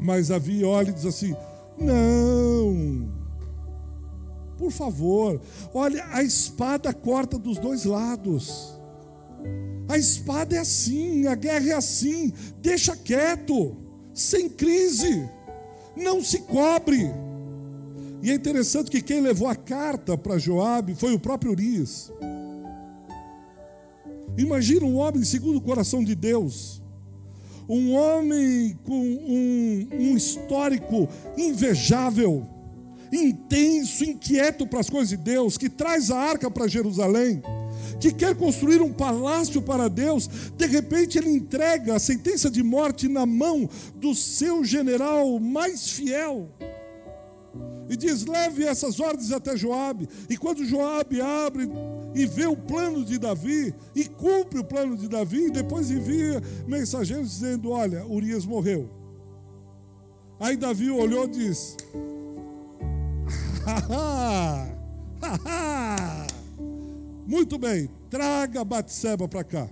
mas 0.00 0.28
Davi 0.28 0.64
olha 0.64 0.90
e 0.90 0.92
diz 0.92 1.04
assim: 1.04 1.34
Não, 1.78 3.08
por 4.56 4.70
favor, 4.70 5.40
olha, 5.74 6.04
a 6.12 6.22
espada 6.22 6.92
corta 6.94 7.38
dos 7.38 7.58
dois 7.58 7.84
lados. 7.84 8.74
A 9.88 9.96
espada 9.96 10.56
é 10.56 10.58
assim, 10.58 11.26
a 11.26 11.34
guerra 11.34 11.70
é 11.70 11.74
assim. 11.74 12.32
Deixa 12.60 12.96
quieto, 12.96 13.76
sem 14.14 14.48
crise, 14.48 15.28
não 15.96 16.22
se 16.22 16.40
cobre. 16.40 17.10
E 18.22 18.30
é 18.30 18.34
interessante 18.34 18.90
que 18.90 19.02
quem 19.02 19.20
levou 19.20 19.46
a 19.48 19.54
carta 19.54 20.16
para 20.16 20.38
Joabe 20.38 20.94
foi 20.94 21.12
o 21.12 21.18
próprio 21.18 21.52
Urias. 21.52 22.12
Imagina 24.38 24.84
um 24.84 24.96
homem 24.96 25.22
segundo 25.24 25.58
o 25.58 25.62
coração 25.62 26.02
de 26.02 26.14
Deus 26.14 26.82
um 27.68 27.94
homem 27.94 28.78
com 28.84 28.98
um, 28.98 29.88
um 29.92 30.16
histórico 30.16 31.08
invejável, 31.36 32.46
intenso, 33.12 34.04
inquieto 34.04 34.66
para 34.66 34.80
as 34.80 34.90
coisas 34.90 35.08
de 35.08 35.16
Deus, 35.16 35.56
que 35.56 35.68
traz 35.68 36.10
a 36.10 36.18
arca 36.18 36.50
para 36.50 36.68
Jerusalém, 36.68 37.42
que 38.00 38.12
quer 38.12 38.34
construir 38.34 38.82
um 38.82 38.92
palácio 38.92 39.62
para 39.62 39.88
Deus, 39.88 40.28
de 40.56 40.66
repente 40.66 41.18
ele 41.18 41.30
entrega 41.30 41.94
a 41.94 41.98
sentença 41.98 42.50
de 42.50 42.62
morte 42.62 43.08
na 43.08 43.24
mão 43.24 43.68
do 43.94 44.14
seu 44.14 44.64
general 44.64 45.38
mais 45.40 45.90
fiel 45.90 46.50
e 47.88 47.96
diz: 47.96 48.24
leve 48.26 48.64
essas 48.64 49.00
ordens 49.00 49.32
até 49.32 49.56
Joabe. 49.56 50.08
E 50.28 50.36
quando 50.36 50.64
Joabe 50.64 51.20
abre 51.20 51.68
e 52.16 52.24
vê 52.24 52.46
o 52.46 52.56
plano 52.56 53.04
de 53.04 53.18
Davi 53.18 53.74
e 53.94 54.06
cumpre 54.06 54.58
o 54.58 54.64
plano 54.64 54.96
de 54.96 55.06
Davi, 55.06 55.50
depois 55.50 55.90
envia 55.90 56.42
mensageiros 56.66 57.30
dizendo: 57.30 57.70
olha, 57.70 58.06
Urias 58.06 58.46
morreu. 58.46 58.88
Aí 60.40 60.56
Davi 60.56 60.90
olhou 60.90 61.26
e 61.26 61.28
disse: 61.28 61.76
muito 67.26 67.58
bem, 67.58 67.90
traga 68.08 68.64
Batseba 68.64 69.28
para 69.28 69.44
cá. 69.44 69.68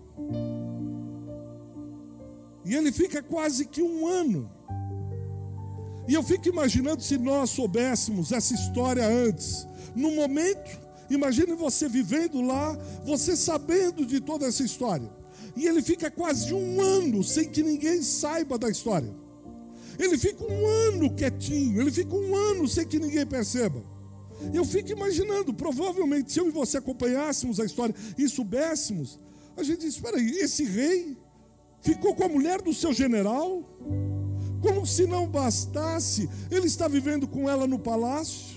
E 2.62 2.74
ele 2.74 2.92
fica 2.92 3.22
quase 3.22 3.66
que 3.66 3.82
um 3.82 4.06
ano 4.06 4.50
e 6.06 6.12
eu 6.12 6.22
fico 6.22 6.48
imaginando 6.48 7.02
se 7.02 7.16
nós 7.16 7.50
soubéssemos 7.50 8.30
essa 8.30 8.52
história 8.52 9.06
antes, 9.06 9.66
no 9.94 10.10
momento 10.10 10.83
Imagine 11.10 11.54
você 11.54 11.88
vivendo 11.88 12.40
lá, 12.40 12.76
você 13.04 13.36
sabendo 13.36 14.06
de 14.06 14.20
toda 14.20 14.46
essa 14.46 14.62
história. 14.62 15.10
E 15.56 15.66
ele 15.66 15.82
fica 15.82 16.10
quase 16.10 16.52
um 16.52 16.80
ano 16.80 17.22
sem 17.22 17.48
que 17.48 17.62
ninguém 17.62 18.02
saiba 18.02 18.58
da 18.58 18.68
história. 18.68 19.14
Ele 19.98 20.18
fica 20.18 20.44
um 20.44 20.66
ano 20.66 21.14
quietinho, 21.14 21.80
ele 21.80 21.90
fica 21.90 22.14
um 22.14 22.34
ano 22.34 22.66
sem 22.66 22.86
que 22.86 22.98
ninguém 22.98 23.24
perceba. 23.26 23.82
Eu 24.52 24.64
fico 24.64 24.90
imaginando, 24.90 25.54
provavelmente, 25.54 26.32
se 26.32 26.40
eu 26.40 26.48
e 26.48 26.50
você 26.50 26.78
acompanhássemos 26.78 27.60
a 27.60 27.64
história 27.64 27.94
e 28.18 28.28
soubéssemos, 28.28 29.18
a 29.56 29.62
gente 29.62 29.80
diz: 29.80 29.94
espera 29.94 30.16
aí, 30.16 30.38
esse 30.38 30.64
rei 30.64 31.16
ficou 31.80 32.14
com 32.14 32.24
a 32.24 32.28
mulher 32.28 32.60
do 32.60 32.74
seu 32.74 32.92
general, 32.92 33.62
como 34.60 34.86
se 34.86 35.06
não 35.06 35.26
bastasse, 35.26 36.28
ele 36.50 36.66
está 36.66 36.88
vivendo 36.88 37.28
com 37.28 37.48
ela 37.48 37.66
no 37.66 37.78
palácio, 37.78 38.53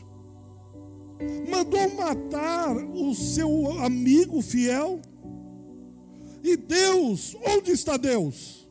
mandou 1.49 1.89
matar 1.95 2.75
o 2.75 3.13
seu 3.15 3.79
amigo 3.79 4.41
fiel. 4.41 5.01
E 6.43 6.55
Deus, 6.55 7.35
onde 7.45 7.71
está 7.71 7.97
Deus? 7.97 8.67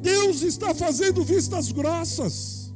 Deus 0.00 0.42
está 0.42 0.74
fazendo 0.74 1.24
vistas 1.24 1.72
grossas. 1.72 2.72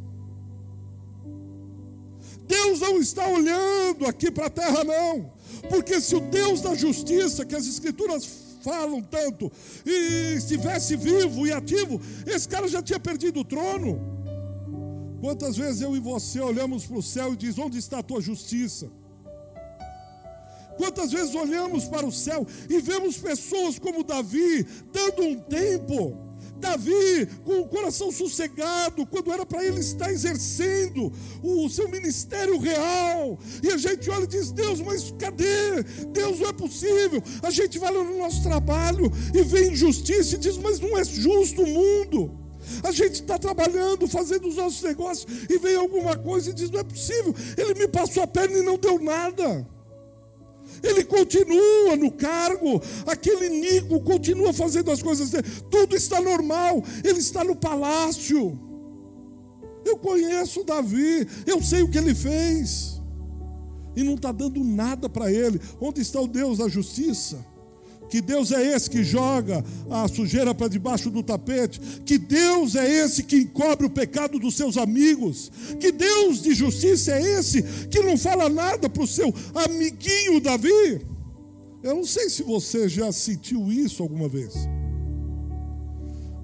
Deus 2.47 2.81
não 2.81 2.99
está 2.99 3.29
olhando 3.29 4.07
aqui 4.07 4.31
para 4.31 4.47
a 4.47 4.51
terra, 4.51 4.83
não. 4.83 5.31
Porque 5.69 6.01
se 6.01 6.17
o 6.17 6.21
Deus 6.21 6.63
da 6.63 6.75
justiça, 6.75 7.45
que 7.45 7.55
as 7.55 7.67
Escrituras 7.67 8.27
falam 8.63 9.03
tanto, 9.03 9.53
e 9.85 10.35
estivesse 10.37 10.97
vivo 10.97 11.47
e 11.47 11.53
ativo, 11.53 12.01
esse 12.27 12.49
cara 12.49 12.67
já 12.67 12.83
tinha 12.83 12.99
perdido 12.99 13.41
o 13.41 13.45
trono. 13.45 14.18
Quantas 15.21 15.57
vezes 15.57 15.81
eu 15.81 15.97
e 15.97 16.01
você 16.01 16.41
olhamos 16.41 16.87
para 16.87 16.99
o 16.99 17.03
céu 17.03 17.33
e 17.33 17.37
diz: 17.37 17.59
Onde 17.59 17.79
está 17.79 17.99
a 17.99 18.03
tua 18.03 18.21
justiça? 18.21 18.91
Quantas 20.77 21.11
vezes 21.11 21.35
olhamos 21.35 21.87
para 21.87 22.07
o 22.07 22.13
céu 22.13 22.47
e 22.71 22.81
vemos 22.81 23.19
pessoas 23.19 23.79
como 23.79 24.05
Davi 24.05 24.65
dando 24.93 25.23
um 25.23 25.41
tempo 25.41 26.29
Davi, 26.59 27.27
com 27.45 27.61
o 27.61 27.69
coração 27.69 28.11
sossegado, 28.11 29.07
quando 29.07 29.33
era 29.33 29.47
para 29.47 29.65
ele 29.65 29.81
estar 29.81 30.11
exercendo 30.11 31.13
o 31.43 31.69
seu 31.69 31.89
ministério 31.89 32.59
real, 32.59 33.39
e 33.63 33.69
a 33.71 33.77
gente 33.77 34.11
olha 34.11 34.25
e 34.25 34.29
diz: 34.29 34.51
Deus, 34.51 34.81
mas 34.81 35.13
cadê? 35.19 35.83
Deus 36.13 36.41
não 36.41 36.49
é 36.49 36.53
possível. 36.53 37.23
A 37.43 37.51
gente 37.51 37.79
vai 37.79 37.93
no 37.93 38.19
nosso 38.19 38.43
trabalho 38.43 39.11
e 39.35 39.43
vê 39.43 39.71
injustiça 39.71 40.35
e 40.35 40.39
diz: 40.39 40.57
Mas 40.57 40.81
não 40.81 40.99
é 40.99 41.05
justo 41.05 41.63
o 41.63 41.67
mundo. 41.67 42.48
A 42.83 42.91
gente 42.91 43.15
está 43.15 43.39
trabalhando, 43.39 44.07
fazendo 44.09 44.49
os 44.49 44.57
nossos 44.57 44.83
negócios, 44.83 45.27
e 45.49 45.59
vem 45.59 45.77
alguma 45.77 46.17
coisa 46.17 46.51
e 46.51 46.55
diz: 46.55 46.71
Não 46.71 46.81
é 46.81 46.85
possível. 46.85 47.35
Ele 47.57 47.75
me 47.75 47.89
passou 47.89 48.23
a 48.23 48.27
perna 48.27 48.59
e 48.59 48.63
não 48.63 48.79
deu 48.79 48.99
nada. 48.99 49.67
Ele 50.83 51.05
continua 51.05 51.97
no 51.97 52.11
cargo, 52.13 52.81
aquele 53.07 53.49
Nico 53.49 54.01
continua 54.01 54.53
fazendo 54.53 54.91
as 54.91 55.03
coisas 55.03 55.31
dele, 55.31 55.49
tudo 55.71 55.97
está 55.97 56.21
normal, 56.21 56.85
ele 57.03 57.19
está 57.19 57.43
no 57.43 57.57
palácio. 57.57 58.59
Eu 59.85 59.97
conheço 59.97 60.65
Davi, 60.65 61.27
eu 61.47 61.63
sei 61.63 61.83
o 61.83 61.91
que 61.91 61.99
ele 61.99 62.15
fez, 62.15 63.01
e 63.97 64.03
não 64.03 64.15
está 64.15 64.31
dando 64.31 64.63
nada 64.63 65.09
para 65.09 65.33
ele. 65.33 65.61
Onde 65.81 66.01
está 66.01 66.21
o 66.21 66.29
Deus 66.29 66.59
da 66.59 66.69
justiça? 66.69 67.45
Que 68.09 68.21
Deus 68.21 68.53
é 68.53 68.75
esse 68.75 68.89
que 68.89 69.05
joga 69.05 69.65
a 69.91 70.09
sujeira 70.09 70.55
para 70.55 70.69
debaixo 70.69 71.11
do 71.11 71.23
tapete. 71.23 71.81
Que 72.05 72.19
Deus 72.19 72.75
é 72.75 72.89
esse 73.05 73.23
que 73.23 73.37
encobre 73.37 73.87
o 73.87 73.91
pecado 73.91 74.39
dos 74.39 74.57
seus 74.57 74.77
amigos. 74.77 75.51
Que 75.79 75.93
Deus 75.93 76.43
de 76.43 76.55
justiça 76.55 77.13
é 77.13 77.23
esse 77.39 77.63
que 77.89 78.01
não 78.01 78.17
fala 78.17 78.49
nada 78.49 78.89
para 78.89 79.03
o 79.03 79.07
seu 79.07 79.33
amiguinho 79.55 80.41
Davi. 80.41 81.07
Eu 81.83 81.97
não 81.97 82.05
sei 82.05 82.29
se 82.29 82.43
você 82.43 82.89
já 82.89 83.13
sentiu 83.13 83.71
isso 83.71 84.03
alguma 84.03 84.29
vez. 84.29 84.55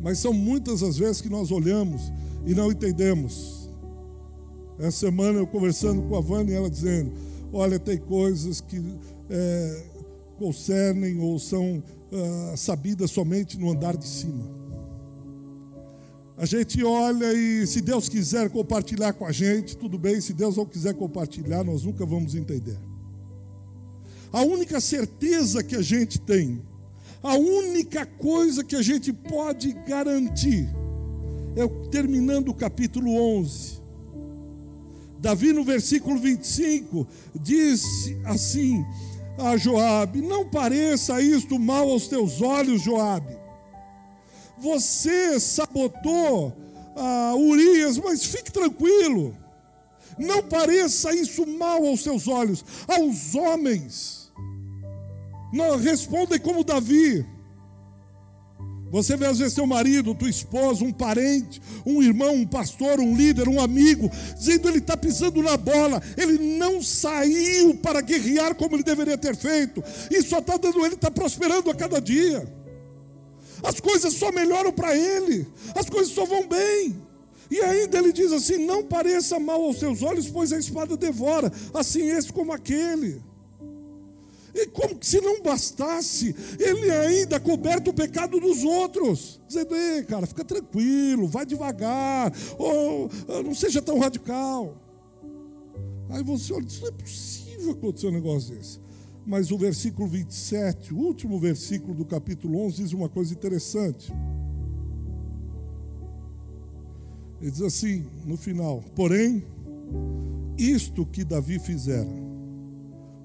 Mas 0.01 0.19
são 0.19 0.33
muitas 0.33 0.83
as 0.83 0.99
vezes 0.99 1.21
que 1.21 1.31
nós 1.31 1.51
olhamos 1.51 2.13
e 2.47 2.55
não 2.55 2.71
entendemos. 2.71 3.71
Essa 4.79 5.07
semana 5.07 5.39
eu 5.39 5.47
conversando 5.47 6.03
com 6.03 6.17
a 6.17 6.21
Vânia, 6.21 6.57
ela 6.57 6.69
dizendo: 6.69 7.13
Olha, 7.53 7.79
tem 7.79 7.97
coisas 7.99 8.61
que. 8.61 8.83
É, 9.31 9.83
concernem 10.35 11.21
ou 11.21 11.39
são 11.39 11.83
uh, 12.13 12.57
sabidas 12.57 13.11
somente 13.11 13.59
no 13.59 13.71
andar 13.71 13.97
de 13.97 14.07
cima. 14.07 14.65
A 16.37 16.45
gente 16.47 16.83
olha 16.83 17.33
e, 17.33 17.67
se 17.67 17.81
Deus 17.81 18.09
quiser 18.09 18.51
compartilhar 18.51 19.13
com 19.13 19.25
a 19.25 19.31
gente, 19.31 19.77
tudo 19.77 19.97
bem. 19.97 20.21
Se 20.21 20.33
Deus 20.33 20.57
não 20.57 20.67
quiser 20.67 20.95
compartilhar, 20.95 21.63
nós 21.63 21.85
nunca 21.85 22.05
vamos 22.05 22.35
entender. 22.35 22.79
A 24.33 24.43
única 24.43 24.81
certeza 24.81 25.63
que 25.63 25.77
a 25.77 25.83
gente 25.83 26.19
tem, 26.19 26.61
a 27.23 27.37
única 27.37 28.05
coisa 28.05 28.65
que 28.65 28.75
a 28.75 28.83
gente 28.83 29.13
pode 29.13 29.73
garantir, 29.87 30.69
é 31.55 31.69
terminando 31.89 32.49
o 32.49 32.55
capítulo 32.55 33.15
11. 33.15 33.81
Davi, 35.21 35.53
no 35.53 35.63
versículo 35.63 36.19
25, 36.19 37.07
diz 37.41 37.85
assim: 38.25 38.85
a 39.39 39.57
Joabe: 39.57 40.21
Não 40.21 40.49
pareça 40.49 41.21
isto 41.21 41.59
mal 41.59 41.89
aos 41.89 42.09
teus 42.09 42.41
olhos, 42.41 42.83
Joabe. 42.83 43.37
Você 44.59 45.39
sabotou 45.41 46.57
a 46.97 47.35
Urias, 47.35 47.99
mas 47.99 48.25
fique 48.25 48.53
tranquilo. 48.53 49.37
Não 50.19 50.43
pareça 50.43 51.15
isso 51.15 51.47
mal 51.47 51.85
aos 51.85 52.03
seus 52.03 52.29
olhos, 52.29 52.65
aos 52.87 53.35
homens. 53.35 54.33
Não 55.53 55.77
respondem 55.77 56.39
como 56.39 56.65
Davi. 56.65 57.27
Você 58.91 59.17
vê 59.17 59.27
às 59.27 59.39
vezes 59.39 59.55
seu 59.55 59.67
marido, 59.67 60.15
tua 60.15 60.31
esposa, 60.31 60.85
um 60.85 60.93
parente, 60.93 61.61
um 61.85 62.03
irmão, 62.03 62.35
um 62.35 62.47
pastor, 62.47 63.01
um 63.01 63.17
líder, 63.17 63.49
um 63.49 63.61
amigo, 63.61 64.11
dizendo 64.37 64.69
ele 64.69 64.79
está 64.79 64.97
pisando 64.97 65.43
na 65.43 65.57
bola, 65.57 66.01
ele 66.17 66.57
não 66.57 66.83
saiu 66.83 67.75
para 67.77 68.01
guerrear 68.01 68.55
como 68.55 68.77
ele 68.77 68.85
deveria 68.85 69.19
ter 69.19 69.35
feito, 69.35 69.83
e 70.11 70.23
só 70.23 70.39
está 70.39 70.57
dando, 70.57 70.85
ele 70.85 70.95
está 70.95 71.11
prosperando 71.11 71.71
a 71.71 71.75
cada 71.75 72.01
dia. 72.01 72.47
As 73.63 73.81
coisas 73.81 74.13
só 74.15 74.31
melhoram 74.31 74.73
para 74.73 74.97
ele, 74.97 75.47
as 75.75 75.89
coisas 75.89 76.13
só 76.13 76.25
vão 76.25 76.47
bem. 76.47 76.95
E 77.51 77.61
ainda 77.61 77.99
ele 77.99 78.13
diz 78.13 78.33
assim: 78.33 78.65
não 78.65 78.85
pareça 78.85 79.39
mal 79.39 79.63
aos 79.63 79.79
seus 79.79 80.03
olhos, 80.03 80.29
pois 80.29 80.53
a 80.53 80.59
espada 80.59 80.97
devora, 80.97 81.53
assim 81.73 82.09
esse 82.11 82.33
como 82.33 82.53
aquele. 82.53 83.23
E 84.55 84.69
como 84.69 84.97
se 85.01 85.21
não 85.21 85.43
bastasse, 85.43 86.35
ele 86.61 86.89
ainda 86.91 87.41
coberto 87.41 87.91
o 87.91 87.95
pecado 87.95 88.39
dos 88.39 88.63
outros. 88.63 89.41
Dizendo, 89.49 89.75
ei, 89.75 90.05
cara, 90.05 90.27
fica 90.27 90.45
tranquilo, 90.45 91.27
vai 91.27 91.45
devagar, 91.45 92.33
ou 92.57 93.11
não 93.43 93.55
seja 93.55 93.83
tão 93.83 93.99
radical. 93.99 94.77
Aí 96.09 96.23
você 96.23 96.53
olha, 96.53 96.67
isso 96.67 96.83
não 96.83 96.89
é 96.89 96.93
possível 96.93 97.73
acontecer 97.73 98.07
um 98.07 98.13
negócio 98.13 98.55
desse. 98.55 98.79
Mas 99.27 99.51
o 99.51 99.59
versículo 99.59 100.07
27, 100.07 100.95
o 100.95 100.99
último 100.99 101.41
versículo 101.41 101.93
do 101.95 102.05
capítulo 102.05 102.65
11, 102.67 102.83
diz 102.83 102.93
uma 102.93 103.09
coisa 103.09 103.33
interessante. 103.33 104.13
Ele 107.41 107.51
diz 107.51 107.63
assim, 107.63 108.07
no 108.25 108.37
final: 108.37 108.85
Porém, 108.95 109.45
isto 110.57 111.05
que 111.07 111.25
Davi 111.25 111.59
fizera 111.59 112.09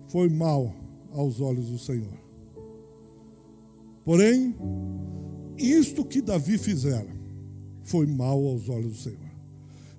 foi 0.08 0.28
mal 0.28 0.74
aos 1.12 1.40
olhos 1.42 1.68
do 1.68 1.80
Senhor. 1.80 2.18
Porém, 4.04 4.56
isto 5.58 6.04
que 6.06 6.22
Davi 6.22 6.58
fizera 6.58 7.10
foi 7.84 8.06
mal 8.06 8.44
aos 8.46 8.70
olhos 8.70 8.94
do 8.94 8.98
Senhor. 8.98 9.30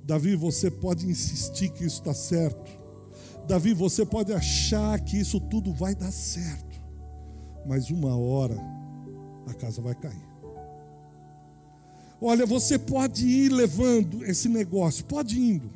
Davi, 0.05 0.35
você 0.35 0.71
pode 0.71 1.07
insistir 1.07 1.69
que 1.71 1.85
isso 1.85 2.01
está 2.01 2.15
certo. 2.15 2.71
Davi, 3.47 3.75
você 3.75 4.05
pode 4.05 4.33
achar 4.33 4.99
que 5.01 5.19
isso 5.19 5.41
tudo 5.41 5.73
vai 5.73 5.95
dar 5.95 6.11
certo. 6.11 6.81
Mas 7.67 7.91
uma 7.91 8.17
hora 8.17 8.57
a 9.47 9.55
casa 9.55 9.81
vai 9.83 9.95
cair. 9.95 10.31
Olha, 12.21 12.45
você 12.45 12.79
pode 12.79 13.27
ir 13.27 13.51
levando 13.51 14.25
esse 14.25 14.49
negócio, 14.49 15.05
pode 15.05 15.41
indo. 15.41 15.71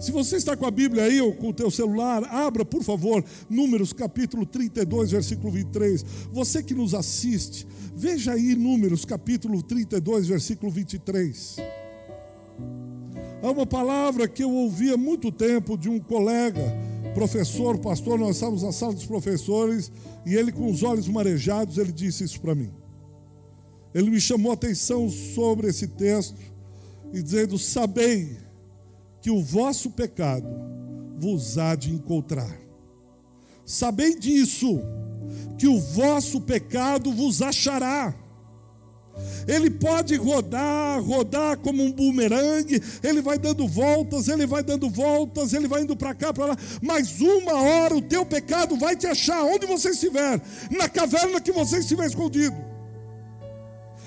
Se 0.00 0.12
você 0.12 0.36
está 0.36 0.56
com 0.56 0.64
a 0.64 0.70
Bíblia 0.70 1.04
aí 1.04 1.20
ou 1.20 1.32
com 1.32 1.48
o 1.48 1.52
teu 1.52 1.70
celular, 1.70 2.24
abra, 2.24 2.64
por 2.64 2.84
favor, 2.84 3.24
Números 3.50 3.92
capítulo 3.92 4.46
32, 4.46 5.10
versículo 5.10 5.50
23. 5.52 6.04
Você 6.32 6.62
que 6.62 6.74
nos 6.74 6.94
assiste, 6.94 7.66
veja 7.94 8.32
aí 8.32 8.54
Números 8.54 9.04
capítulo 9.04 9.62
32, 9.62 10.28
versículo 10.28 10.70
23. 10.70 11.56
Há 13.42 13.50
uma 13.50 13.66
palavra 13.66 14.28
que 14.28 14.42
eu 14.42 14.50
ouvi 14.50 14.92
há 14.92 14.96
muito 14.96 15.32
tempo 15.32 15.76
de 15.76 15.88
um 15.88 15.98
colega, 15.98 16.62
professor, 17.14 17.78
pastor, 17.78 18.18
nós 18.18 18.36
estávamos 18.36 18.62
na 18.62 18.72
sala 18.72 18.94
dos 18.94 19.06
professores, 19.06 19.90
e 20.24 20.34
ele 20.34 20.52
com 20.52 20.70
os 20.70 20.82
olhos 20.82 21.08
marejados, 21.08 21.78
ele 21.78 21.92
disse 21.92 22.22
isso 22.22 22.40
para 22.40 22.54
mim. 22.54 22.70
Ele 23.92 24.10
me 24.10 24.20
chamou 24.20 24.52
a 24.52 24.54
atenção 24.54 25.08
sobre 25.08 25.68
esse 25.68 25.88
texto, 25.88 26.36
e 27.12 27.22
dizendo: 27.22 27.58
Sabei 27.58 28.36
que 29.20 29.30
o 29.30 29.42
vosso 29.42 29.90
pecado 29.90 30.48
vos 31.18 31.58
há 31.58 31.74
de 31.74 31.92
encontrar. 31.92 32.56
Sabei 33.64 34.14
disso, 34.14 34.80
que 35.58 35.66
o 35.66 35.78
vosso 35.78 36.40
pecado 36.40 37.12
vos 37.12 37.42
achará. 37.42 38.14
Ele 39.46 39.68
pode 39.68 40.14
rodar, 40.14 41.02
rodar 41.02 41.58
como 41.58 41.82
um 41.82 41.90
bumerangue, 41.90 42.80
ele 43.02 43.20
vai 43.20 43.38
dando 43.38 43.66
voltas, 43.66 44.28
ele 44.28 44.46
vai 44.46 44.62
dando 44.62 44.88
voltas, 44.88 45.52
ele 45.52 45.66
vai 45.66 45.82
indo 45.82 45.96
para 45.96 46.14
cá, 46.14 46.32
para 46.32 46.46
lá, 46.46 46.56
mas 46.80 47.20
uma 47.20 47.54
hora 47.54 47.96
o 47.96 48.02
teu 48.02 48.24
pecado 48.24 48.76
vai 48.76 48.94
te 48.94 49.06
achar 49.06 49.42
onde 49.44 49.66
você 49.66 49.90
estiver, 49.90 50.40
na 50.70 50.88
caverna 50.88 51.40
que 51.40 51.50
você 51.50 51.78
estiver 51.78 52.06
escondido. 52.06 52.56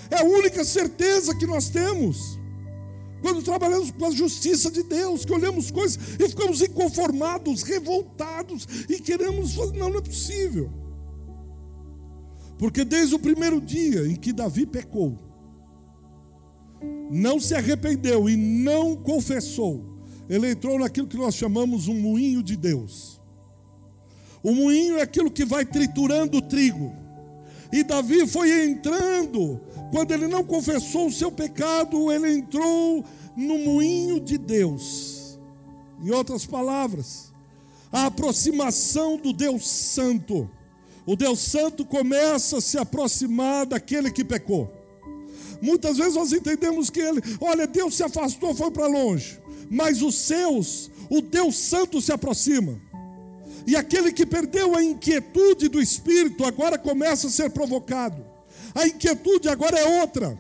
É 0.10 0.20
a 0.20 0.26
única 0.26 0.64
certeza 0.64 1.36
que 1.36 1.46
nós 1.46 1.70
temos. 1.70 2.41
Quando 3.22 3.44
trabalhamos 3.44 3.92
com 3.92 4.06
a 4.06 4.12
justiça 4.12 4.72
de 4.72 4.84
Deus, 4.84 5.24
que 5.24 5.34
olhamos 5.34 5.70
coisas 5.70 6.00
e 6.20 6.28
ficamos 6.28 6.62
inconformados, 6.62 7.62
revoltados 7.62 8.68
e 8.90 9.00
queremos 9.00 9.54
fazer, 9.54 9.78
não, 9.78 9.90
não 9.90 10.00
é 10.00 10.02
possível. 10.02 10.72
Porque 12.58 12.84
desde 12.84 13.16
o 13.16 13.20
primeiro 13.20 13.62
dia 13.62 14.08
em 14.08 14.16
que 14.16 14.34
Davi 14.34 14.66
pecou, 14.66 15.18
não 17.12 17.40
se 17.40 17.54
arrependeu 17.54 18.30
e 18.30 18.36
não 18.36 18.96
confessou, 18.96 19.84
ele 20.30 20.50
entrou 20.50 20.80
naquilo 20.80 21.08
que 21.08 21.18
nós 21.18 21.36
chamamos 21.36 21.88
um 21.88 22.00
moinho 22.00 22.42
de 22.42 22.56
Deus. 22.56 23.22
O 24.42 24.56
moinho 24.56 24.98
é 24.98 25.02
aquilo 25.02 25.30
que 25.30 25.46
vai 25.46 25.66
triturando 25.66 26.38
o 26.38 26.42
trigo. 26.42 27.01
E 27.72 27.84
Davi 27.84 28.28
foi 28.28 28.66
entrando, 28.66 29.60
quando 29.92 30.12
ele 30.12 30.28
não 30.28 30.44
confessou 30.44 31.08
o 31.08 31.12
seu 31.12 31.32
pecado, 31.32 32.12
ele 32.12 32.34
entrou 32.34 33.04
no 33.36 33.58
moinho 33.60 34.20
de 34.20 34.38
Deus. 34.38 35.40
Em 36.04 36.12
outras 36.12 36.46
palavras, 36.46 37.32
a 37.92 38.08
aproximação 38.08 39.18
do 39.18 39.32
Deus 39.32 39.68
Santo. 39.68 40.50
O 41.06 41.16
Deus 41.16 41.40
Santo 41.40 41.86
começa 41.86 42.58
a 42.58 42.62
se 42.62 42.78
aproximar 42.78 43.66
daquele 43.66 44.12
que 44.12 44.24
pecou. 44.24 44.72
Muitas 45.62 45.98
vezes 45.98 46.16
nós 46.16 46.34
entendemos 46.34 46.90
que 46.90 47.00
ele, 47.00 47.22
olha, 47.40 47.68
Deus 47.68 47.96
se 47.96 48.04
afastou, 48.04 48.56
foi 48.56 48.72
para 48.72 48.88
longe. 48.88 49.40
Mas 49.70 50.02
os 50.02 50.16
seus, 50.16 50.90
o 51.10 51.22
Deus 51.22 51.56
Santo 51.58 52.02
se 52.02 52.12
aproxima. 52.12 52.80
E 53.66 53.76
aquele 53.76 54.12
que 54.12 54.26
perdeu 54.26 54.76
a 54.76 54.84
inquietude 54.84 55.68
do 55.68 55.82
espírito 55.82 56.46
agora 56.46 56.78
começa 56.78 57.28
a 57.28 57.32
ser 57.32 57.52
provocado. 57.52 58.26
A 58.74 58.88
inquietude 58.88 59.50
agora 59.50 59.78
é 59.78 60.02
outra, 60.02 60.40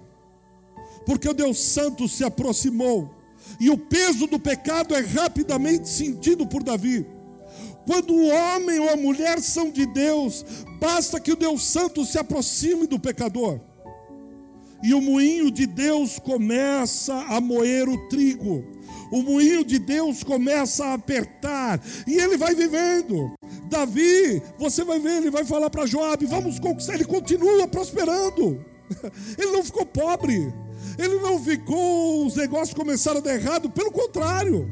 porque 1.05 1.27
o 1.29 1.33
Deus 1.33 1.59
Santo 1.59 2.07
se 2.07 2.23
aproximou, 2.23 3.13
e 3.59 3.69
o 3.69 3.77
peso 3.77 4.27
do 4.27 4.39
pecado 4.39 4.95
é 4.95 5.01
rapidamente 5.01 5.89
sentido 5.89 6.47
por 6.47 6.63
Davi. 6.63 7.05
Quando 7.85 8.13
o 8.13 8.27
homem 8.27 8.79
ou 8.79 8.89
a 8.89 8.95
mulher 8.95 9.39
são 9.41 9.69
de 9.69 9.85
Deus, 9.85 10.45
basta 10.79 11.19
que 11.19 11.31
o 11.31 11.35
Deus 11.35 11.63
Santo 11.63 12.05
se 12.05 12.17
aproxime 12.17 12.87
do 12.87 12.99
pecador. 12.99 13.59
E 14.83 14.93
o 14.93 15.01
moinho 15.01 15.51
de 15.51 15.67
Deus 15.67 16.17
começa 16.17 17.13
a 17.13 17.39
moer 17.41 17.87
o 17.87 18.07
trigo 18.07 18.65
o 19.11 19.21
moinho 19.21 19.63
de 19.63 19.79
Deus 19.79 20.23
começa 20.23 20.85
a 20.85 20.93
apertar 20.93 21.79
e 22.07 22.17
ele 22.17 22.37
vai 22.37 22.55
vivendo. 22.55 23.33
Davi, 23.69 24.41
você 24.57 24.83
vai 24.83 24.99
ver, 24.99 25.17
ele 25.17 25.31
vai 25.31 25.45
falar 25.45 25.69
para 25.69 25.85
Joabe, 25.85 26.25
vamos 26.25 26.59
conquistar, 26.59 26.95
ele 26.95 27.05
continua 27.05 27.67
prosperando. 27.67 28.63
Ele 29.37 29.51
não 29.51 29.63
ficou 29.63 29.85
pobre. 29.85 30.53
Ele 30.97 31.19
não 31.19 31.39
ficou, 31.39 32.25
os 32.25 32.35
negócios 32.35 32.73
começaram 32.73 33.19
a 33.19 33.23
dar 33.23 33.35
errado, 33.35 33.69
pelo 33.69 33.89
contrário. 33.89 34.69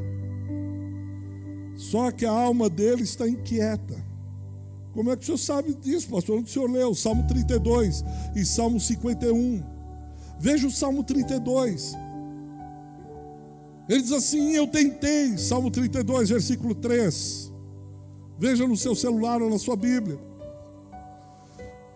Só 1.78 2.12
que 2.12 2.26
a 2.26 2.32
alma 2.32 2.70
dele 2.70 3.04
está 3.04 3.28
inquieta. 3.28 3.96
Como 4.94 5.12
é 5.12 5.16
que 5.16 5.24
o 5.24 5.26
senhor 5.26 5.38
sabe 5.38 5.74
disso, 5.76 6.10
pastor? 6.10 6.40
Onde 6.40 6.50
o 6.50 6.54
senhor 6.54 6.70
leu? 6.70 6.94
Salmo 6.94 7.26
32 7.28 8.04
e 8.36 8.44
Salmo 8.44 8.80
51. 8.80 9.64
Veja 10.40 10.68
o 10.68 10.72
Salmo 10.72 11.04
32. 11.04 11.94
Ele 13.90 14.04
diz 14.04 14.12
assim: 14.12 14.52
Eu 14.52 14.68
tentei, 14.68 15.36
Salmo 15.40 15.72
32, 15.72 16.30
versículo 16.30 16.76
3. 16.76 17.52
Veja 18.38 18.68
no 18.68 18.78
seu 18.78 18.94
celular 18.94 19.42
ou 19.42 19.50
na 19.50 19.58
sua 19.58 19.76
Bíblia. 19.76 20.20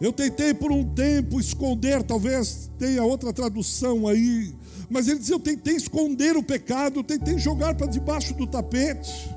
Eu 0.01 0.11
tentei 0.11 0.53
por 0.55 0.71
um 0.71 0.83
tempo 0.83 1.39
esconder, 1.39 2.01
talvez 2.01 2.69
tenha 2.79 3.03
outra 3.03 3.31
tradução 3.31 4.07
aí, 4.07 4.55
mas 4.89 5.07
ele 5.07 5.19
diz: 5.19 5.29
Eu 5.29 5.39
tentei 5.39 5.75
esconder 5.75 6.35
o 6.35 6.41
pecado, 6.41 6.99
eu 6.99 7.03
tentei 7.03 7.37
jogar 7.37 7.75
para 7.75 7.85
debaixo 7.85 8.33
do 8.33 8.47
tapete 8.47 9.29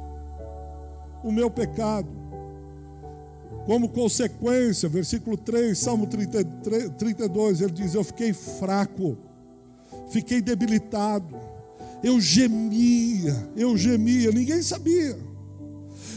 o 1.23 1.31
meu 1.31 1.51
pecado. 1.51 2.09
Como 3.67 3.89
consequência, 3.91 4.89
versículo 4.89 5.37
3, 5.37 5.77
Salmo 5.77 6.07
33, 6.07 6.91
32, 6.97 7.61
ele 7.61 7.73
diz: 7.73 7.95
Eu 7.95 8.03
fiquei 8.03 8.33
fraco, 8.33 9.19
fiquei 10.09 10.41
debilitado 10.41 11.56
eu 12.07 12.21
gemia, 12.21 13.51
eu 13.57 13.77
gemia, 13.77 14.31
ninguém 14.31 14.63
sabia. 14.63 15.19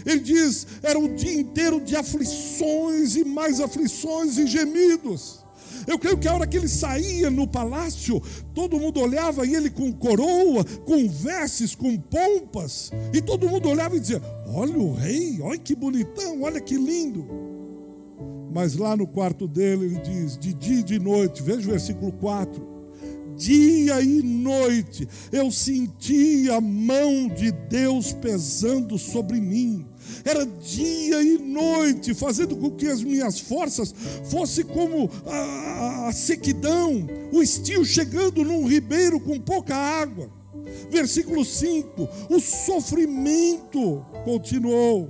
Ele 0.06 0.20
diz: 0.20 0.68
era 0.84 1.00
um 1.00 1.16
dia 1.16 1.34
inteiro 1.34 1.82
de 1.82 1.96
aflições 1.96 3.16
e 3.16 3.26
mais 3.26 3.60
aflições 3.60 4.38
e 4.38 4.46
gemidos. 4.46 5.40
Eu 5.88 5.98
creio 5.98 6.20
que 6.20 6.28
a 6.28 6.36
hora 6.36 6.46
que 6.46 6.58
ele 6.58 6.68
saía 6.68 7.32
no 7.32 7.48
palácio, 7.48 8.22
todo 8.54 8.80
mundo 8.80 9.00
olhava 9.00 9.48
e 9.48 9.56
ele 9.56 9.72
com 9.72 9.92
coroa, 9.92 10.64
com 10.86 11.10
vestes, 11.10 11.74
com 11.74 11.98
pompas, 11.98 12.92
e 13.12 13.20
todo 13.20 13.50
mundo 13.50 13.68
olhava 13.68 13.98
e 13.98 14.00
dizia: 14.00 14.22
Olha 14.54 14.78
o 14.78 14.94
rei, 14.94 15.42
olha 15.42 15.58
que 15.58 15.76
bonitão, 15.76 16.44
olha 16.44 16.62
que 16.62 16.76
lindo. 16.76 17.28
Mas 18.54 18.76
lá 18.76 18.96
no 18.96 19.08
quarto 19.08 19.48
dele 19.48 19.86
ele 19.86 20.00
diz: 20.02 20.38
De 20.38 20.54
dia 20.54 20.82
e 20.82 20.84
de 20.84 21.00
noite, 21.00 21.42
veja 21.42 21.68
o 21.68 21.72
versículo 21.72 22.12
4 22.12 22.69
dia 23.40 24.02
e 24.02 24.22
noite, 24.22 25.08
eu 25.32 25.50
sentia 25.50 26.56
a 26.56 26.62
mão 26.62 27.30
de 27.30 27.52
Deus 27.52 28.12
pesando 28.12 28.98
sobre 28.98 29.40
mim. 29.40 29.88
Era 30.26 30.46
dia 30.46 31.24
e 31.24 31.38
noite, 31.38 32.14
fazendo 32.14 32.58
com 32.58 32.70
que 32.72 32.88
as 32.88 33.02
minhas 33.02 33.40
forças 33.40 33.96
fossem 34.30 34.66
como 34.66 35.10
a, 35.26 35.36
a, 35.36 36.08
a 36.10 36.12
sequidão, 36.12 37.08
o 37.32 37.42
estio 37.42 37.86
chegando 37.86 38.44
num 38.44 38.68
ribeiro 38.68 39.20
com 39.22 39.40
pouca 39.40 39.74
água. 39.74 40.30
Versículo 40.92 41.46
5: 41.46 42.10
o 42.30 42.40
sofrimento 42.42 44.06
continuou. 44.26 45.10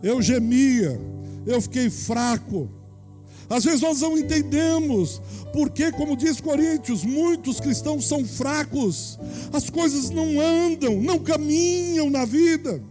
Eu 0.00 0.22
gemia, 0.22 1.00
eu 1.44 1.60
fiquei 1.60 1.90
fraco 1.90 2.70
às 3.48 3.64
vezes 3.64 3.80
nós 3.80 4.00
não 4.00 4.16
entendemos 4.16 5.20
porque, 5.52 5.92
como 5.92 6.16
diz 6.16 6.40
Coríntios, 6.40 7.04
muitos 7.04 7.60
cristãos 7.60 8.08
são 8.08 8.24
fracos, 8.24 9.18
as 9.52 9.70
coisas 9.70 10.10
não 10.10 10.40
andam, 10.40 11.00
não 11.00 11.18
caminham 11.18 12.10
na 12.10 12.24
vida. 12.24 12.82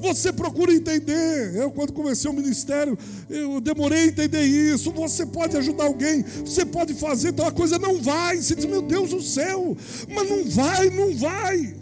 Você 0.00 0.32
procura 0.32 0.74
entender. 0.74 1.54
Eu, 1.54 1.70
quando 1.70 1.92
comecei 1.92 2.30
o 2.30 2.34
ministério, 2.34 2.96
eu 3.28 3.60
demorei 3.60 4.00
a 4.00 4.06
entender 4.06 4.42
isso. 4.42 4.90
Você 4.92 5.26
pode 5.26 5.56
ajudar 5.56 5.84
alguém, 5.84 6.22
você 6.44 6.64
pode 6.64 6.94
fazer, 6.94 7.30
então 7.30 7.46
a 7.46 7.52
coisa 7.52 7.78
não 7.78 8.00
vai. 8.00 8.36
Você 8.36 8.54
diz, 8.54 8.64
meu 8.64 8.82
Deus 8.82 9.10
do 9.10 9.22
céu, 9.22 9.76
mas 10.08 10.28
não 10.28 10.44
vai, 10.50 10.90
não 10.90 11.16
vai. 11.16 11.74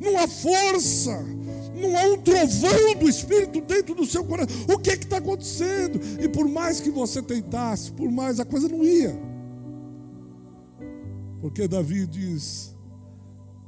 Não 0.00 0.18
há 0.18 0.26
força 0.26 1.24
não 1.82 1.96
há 1.96 2.04
um 2.04 2.18
trovão 2.18 2.94
do 2.98 3.08
Espírito 3.08 3.60
dentro 3.60 3.94
do 3.94 4.06
seu 4.06 4.24
coração. 4.24 4.56
O 4.68 4.78
que 4.78 4.90
é 4.90 4.96
que 4.96 5.04
está 5.04 5.18
acontecendo? 5.18 6.00
E 6.20 6.28
por 6.28 6.48
mais 6.48 6.80
que 6.80 6.90
você 6.90 7.20
tentasse, 7.20 7.92
por 7.92 8.10
mais 8.10 8.40
a 8.40 8.44
coisa 8.44 8.68
não 8.68 8.84
ia. 8.84 9.18
Porque 11.40 11.66
Davi 11.66 12.06
diz: 12.06 12.74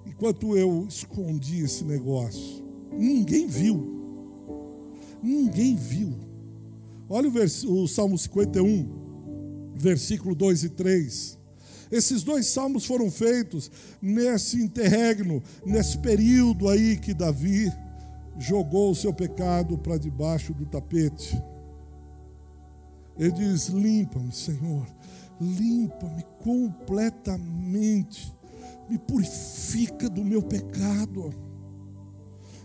enquanto 0.06 0.56
eu 0.56 0.86
escondi 0.88 1.64
esse 1.64 1.84
negócio, 1.84 2.64
ninguém 2.92 3.46
viu. 3.46 3.92
Ninguém 5.22 5.74
viu. 5.74 6.14
Olha 7.08 7.28
o, 7.28 7.32
vers... 7.32 7.64
o 7.64 7.86
Salmo 7.86 8.16
51, 8.16 8.88
versículo 9.74 10.34
2 10.34 10.64
e 10.64 10.68
3. 10.70 11.38
Esses 11.90 12.22
dois 12.22 12.46
salmos 12.46 12.84
foram 12.86 13.10
feitos 13.10 13.70
nesse 14.00 14.60
interregno, 14.60 15.42
nesse 15.64 15.98
período 15.98 16.68
aí 16.68 16.96
que 16.96 17.14
Davi 17.14 17.70
jogou 18.38 18.90
o 18.90 18.94
seu 18.94 19.12
pecado 19.12 19.78
para 19.78 19.98
debaixo 19.98 20.52
do 20.52 20.66
tapete. 20.66 21.40
Ele 23.18 23.32
diz: 23.32 23.68
Limpa-me, 23.68 24.32
Senhor, 24.32 24.86
limpa-me 25.40 26.24
completamente, 26.42 28.32
me 28.88 28.98
purifica 28.98 30.08
do 30.08 30.24
meu 30.24 30.42
pecado, 30.42 31.32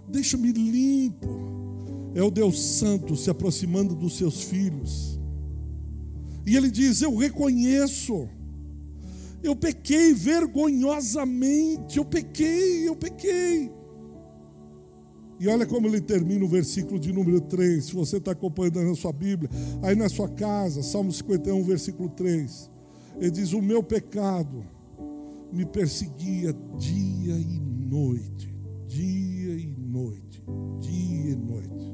deixa-me 0.08 0.51
limpo. 0.51 1.60
É 2.15 2.23
o 2.23 2.32
Deus 2.32 2.60
Santo 2.60 3.15
se 3.15 3.29
aproximando 3.29 3.93
dos 3.95 4.17
seus 4.17 4.41
filhos. 4.41 5.19
E 6.45 6.55
ele 6.55 6.71
diz: 6.71 7.01
Eu 7.01 7.15
reconheço, 7.15 8.27
Eu 9.41 9.55
pequei 9.55 10.13
vergonhosamente, 10.13 11.97
eu 11.97 12.03
pequei, 12.03 12.88
eu 12.88 12.95
pequei. 12.95 13.79
E 15.39 15.47
olha 15.47 15.65
como 15.65 15.88
ele 15.88 16.02
termina 16.02 16.43
o 16.43 16.47
versículo 16.47 16.99
de 16.99 17.13
número 17.13 17.39
3. 17.39 17.86
Se 17.86 17.93
você 17.93 18.17
está 18.17 18.32
acompanhando 18.32 18.84
na 18.84 18.95
sua 18.95 19.13
Bíblia, 19.13 19.49
aí 19.82 19.95
na 19.95 20.10
sua 20.10 20.28
casa, 20.28 20.84
Salmo 20.84 21.12
51, 21.12 21.63
versículo 21.63 22.10
3. 22.10 22.69
Ele 23.19 23.32
diz: 23.32 23.54
O 23.54 23.62
meu 23.62 23.82
pecado 23.82 24.65
me 25.52 25.65
perseguia 25.65 26.54
dia 26.78 27.36
e 27.36 27.60
noite, 27.60 28.54
dia 28.88 29.54
e 29.54 29.73
noite, 29.78 30.43
dia 30.82 31.32
e 31.32 31.36
noite. 31.36 31.93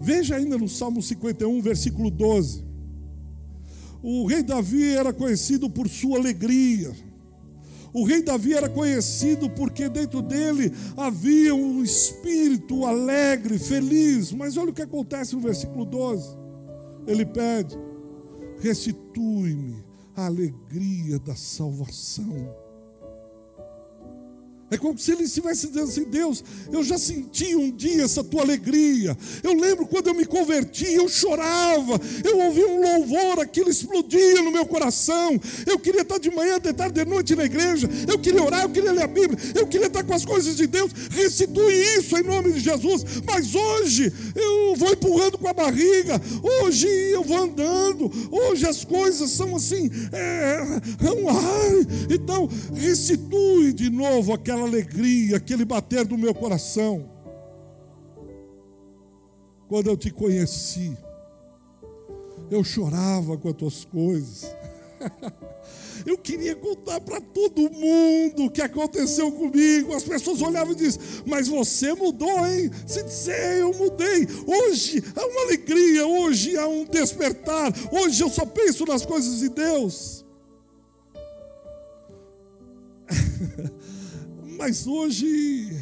Veja 0.00 0.36
ainda 0.36 0.56
no 0.56 0.68
Salmo 0.68 1.02
51, 1.02 1.60
versículo 1.60 2.10
12. 2.10 2.64
O 4.02 4.26
rei 4.26 4.42
Davi 4.42 4.94
era 4.94 5.12
conhecido 5.12 5.68
por 5.68 5.88
sua 5.88 6.18
alegria. 6.18 6.92
O 7.96 8.04
rei 8.04 8.20
Davi 8.20 8.52
era 8.52 8.68
conhecido 8.68 9.48
porque 9.48 9.88
dentro 9.88 10.20
dele 10.20 10.70
havia 10.98 11.54
um 11.54 11.82
espírito 11.82 12.84
alegre, 12.84 13.58
feliz. 13.58 14.32
Mas 14.32 14.58
olha 14.58 14.68
o 14.68 14.74
que 14.74 14.82
acontece 14.82 15.34
no 15.34 15.40
versículo 15.40 15.86
12. 15.86 16.36
Ele 17.06 17.24
pede: 17.24 17.74
restitui-me 18.60 19.82
a 20.14 20.26
alegria 20.26 21.18
da 21.18 21.34
salvação 21.34 22.65
é 24.68 24.76
como 24.76 24.98
se 24.98 25.12
ele 25.12 25.22
estivesse 25.22 25.68
dizendo 25.68 25.88
assim: 25.88 26.04
Deus, 26.04 26.42
eu 26.72 26.82
já 26.82 26.98
senti 26.98 27.54
um 27.54 27.70
dia 27.70 28.02
essa 28.02 28.24
tua 28.24 28.42
alegria. 28.42 29.16
Eu 29.42 29.54
lembro 29.54 29.86
quando 29.86 30.08
eu 30.08 30.14
me 30.14 30.24
converti, 30.24 30.92
eu 30.92 31.08
chorava, 31.08 32.00
eu 32.24 32.38
ouvia 32.40 32.66
um 32.66 32.80
louvor, 32.80 33.40
aquilo 33.40 33.70
explodia 33.70 34.42
no 34.42 34.50
meu 34.50 34.66
coração. 34.66 35.40
Eu 35.64 35.78
queria 35.78 36.02
estar 36.02 36.18
de 36.18 36.30
manhã, 36.30 36.58
de 36.58 36.72
tarde, 36.72 37.04
de 37.04 37.08
noite 37.08 37.36
na 37.36 37.44
igreja. 37.44 37.88
Eu 38.08 38.18
queria 38.18 38.42
orar, 38.42 38.62
eu 38.62 38.70
queria 38.70 38.90
ler 38.90 39.04
a 39.04 39.06
Bíblia, 39.06 39.38
eu 39.54 39.68
queria 39.68 39.86
estar 39.86 40.02
com 40.02 40.14
as 40.14 40.24
coisas 40.24 40.56
de 40.56 40.66
Deus. 40.66 40.90
Restitui 41.10 41.74
isso 41.98 42.16
em 42.16 42.24
nome 42.24 42.52
de 42.52 42.58
Jesus. 42.58 43.04
Mas 43.24 43.54
hoje 43.54 44.12
eu 44.34 44.74
vou 44.74 44.92
empurrando 44.92 45.38
com 45.38 45.46
a 45.46 45.52
barriga, 45.52 46.20
hoje 46.42 46.88
eu 46.88 47.22
vou 47.22 47.38
andando, 47.38 48.10
hoje 48.32 48.66
as 48.66 48.84
coisas 48.84 49.30
são 49.30 49.54
assim. 49.54 49.88
É, 50.12 50.80
é 51.02 52.14
então, 52.14 52.48
restitui 52.74 53.72
de 53.72 53.90
novo 53.90 54.32
aquela 54.32 54.55
aquela 54.56 54.62
alegria, 54.62 55.36
aquele 55.36 55.64
bater 55.64 56.04
do 56.04 56.16
meu 56.16 56.34
coração. 56.34 57.08
Quando 59.68 59.88
eu 59.88 59.96
te 59.96 60.10
conheci, 60.10 60.96
eu 62.50 62.64
chorava 62.64 63.36
com 63.36 63.48
as 63.48 63.56
tuas 63.56 63.84
coisas. 63.84 64.54
Eu 66.04 66.16
queria 66.16 66.54
contar 66.54 67.00
para 67.00 67.20
todo 67.20 67.68
mundo 67.68 68.44
o 68.44 68.50
que 68.50 68.62
aconteceu 68.62 69.32
comigo. 69.32 69.92
As 69.92 70.04
pessoas 70.04 70.40
olhavam 70.40 70.72
e 70.72 70.76
diziam: 70.76 71.02
Mas 71.26 71.48
você 71.48 71.92
mudou, 71.94 72.46
hein? 72.46 72.70
Se 72.86 73.02
dizer, 73.02 73.58
eu 73.58 73.74
mudei. 73.74 74.24
Hoje 74.46 75.02
há 75.16 75.26
uma 75.26 75.42
alegria, 75.42 76.06
hoje 76.06 76.56
há 76.56 76.68
um 76.68 76.84
despertar. 76.84 77.72
Hoje 77.90 78.22
eu 78.22 78.28
só 78.28 78.46
penso 78.46 78.86
nas 78.86 79.04
coisas 79.04 79.40
de 79.40 79.48
Deus. 79.48 80.24
Mas 84.58 84.86
hoje, 84.86 85.76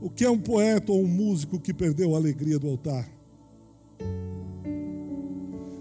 o 0.00 0.10
que 0.10 0.24
é 0.24 0.30
um 0.30 0.38
poeta 0.38 0.92
ou 0.92 1.02
um 1.02 1.06
músico 1.06 1.60
que 1.60 1.72
perdeu 1.72 2.14
a 2.14 2.18
alegria 2.18 2.58
do 2.58 2.68
altar? 2.68 3.08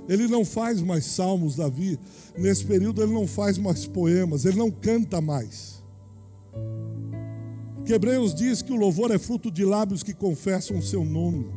Ele 0.07 0.27
não 0.27 0.45
faz 0.45 0.81
mais 0.81 1.05
salmos, 1.05 1.55
Davi. 1.55 1.99
Nesse 2.37 2.63
período, 2.63 3.01
ele 3.01 3.13
não 3.13 3.27
faz 3.27 3.57
mais 3.57 3.85
poemas, 3.85 4.45
ele 4.45 4.57
não 4.57 4.71
canta 4.71 5.19
mais. 5.19 5.83
Porque 7.75 7.93
Hebreus 7.93 8.33
diz 8.33 8.61
que 8.61 8.71
o 8.71 8.77
louvor 8.77 9.11
é 9.11 9.17
fruto 9.17 9.51
de 9.51 9.65
lábios 9.65 10.03
que 10.03 10.13
confessam 10.13 10.77
o 10.77 10.81
seu 10.81 11.03
nome. 11.03 11.47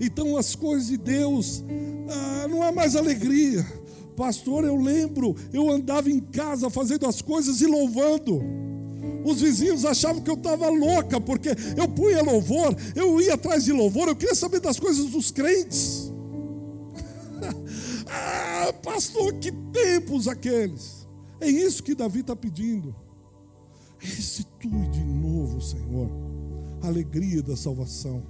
Então, 0.00 0.36
as 0.36 0.54
coisas 0.54 0.88
de 0.88 0.96
Deus, 0.96 1.62
ah, 2.08 2.48
não 2.48 2.62
há 2.62 2.72
mais 2.72 2.96
alegria. 2.96 3.64
Pastor, 4.16 4.64
eu 4.64 4.76
lembro, 4.76 5.34
eu 5.52 5.70
andava 5.70 6.08
em 6.08 6.20
casa 6.20 6.70
fazendo 6.70 7.06
as 7.06 7.20
coisas 7.20 7.60
e 7.60 7.66
louvando. 7.66 8.40
Os 9.24 9.40
vizinhos 9.40 9.84
achavam 9.84 10.22
que 10.22 10.30
eu 10.30 10.34
estava 10.34 10.68
louca, 10.68 11.20
porque 11.20 11.48
eu 11.76 11.88
punha 11.88 12.22
louvor, 12.22 12.76
eu 12.94 13.20
ia 13.20 13.34
atrás 13.34 13.64
de 13.64 13.72
louvor, 13.72 14.08
eu 14.08 14.16
queria 14.16 14.34
saber 14.34 14.60
das 14.60 14.78
coisas 14.78 15.06
dos 15.06 15.30
crentes. 15.30 16.12
ah, 18.06 18.72
pastor, 18.82 19.32
que 19.34 19.50
tempos 19.50 20.28
aqueles! 20.28 21.08
É 21.40 21.48
isso 21.48 21.82
que 21.82 21.94
Davi 21.94 22.20
está 22.20 22.36
pedindo. 22.36 22.94
Restitui 23.98 24.88
de 24.88 25.02
novo, 25.02 25.60
Senhor, 25.60 26.08
a 26.82 26.86
alegria 26.86 27.42
da 27.42 27.56
salvação. 27.56 28.22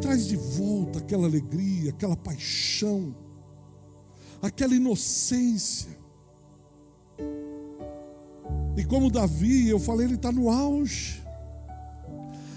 Traz 0.00 0.26
de 0.26 0.36
volta 0.36 0.98
aquela 0.98 1.26
alegria, 1.26 1.90
aquela 1.90 2.16
paixão 2.16 3.14
aquela 4.42 4.74
inocência. 4.74 5.96
E 8.76 8.84
como 8.84 9.10
Davi, 9.10 9.68
eu 9.68 9.78
falei, 9.78 10.06
ele 10.06 10.16
está 10.16 10.32
no 10.32 10.50
auge. 10.50 11.22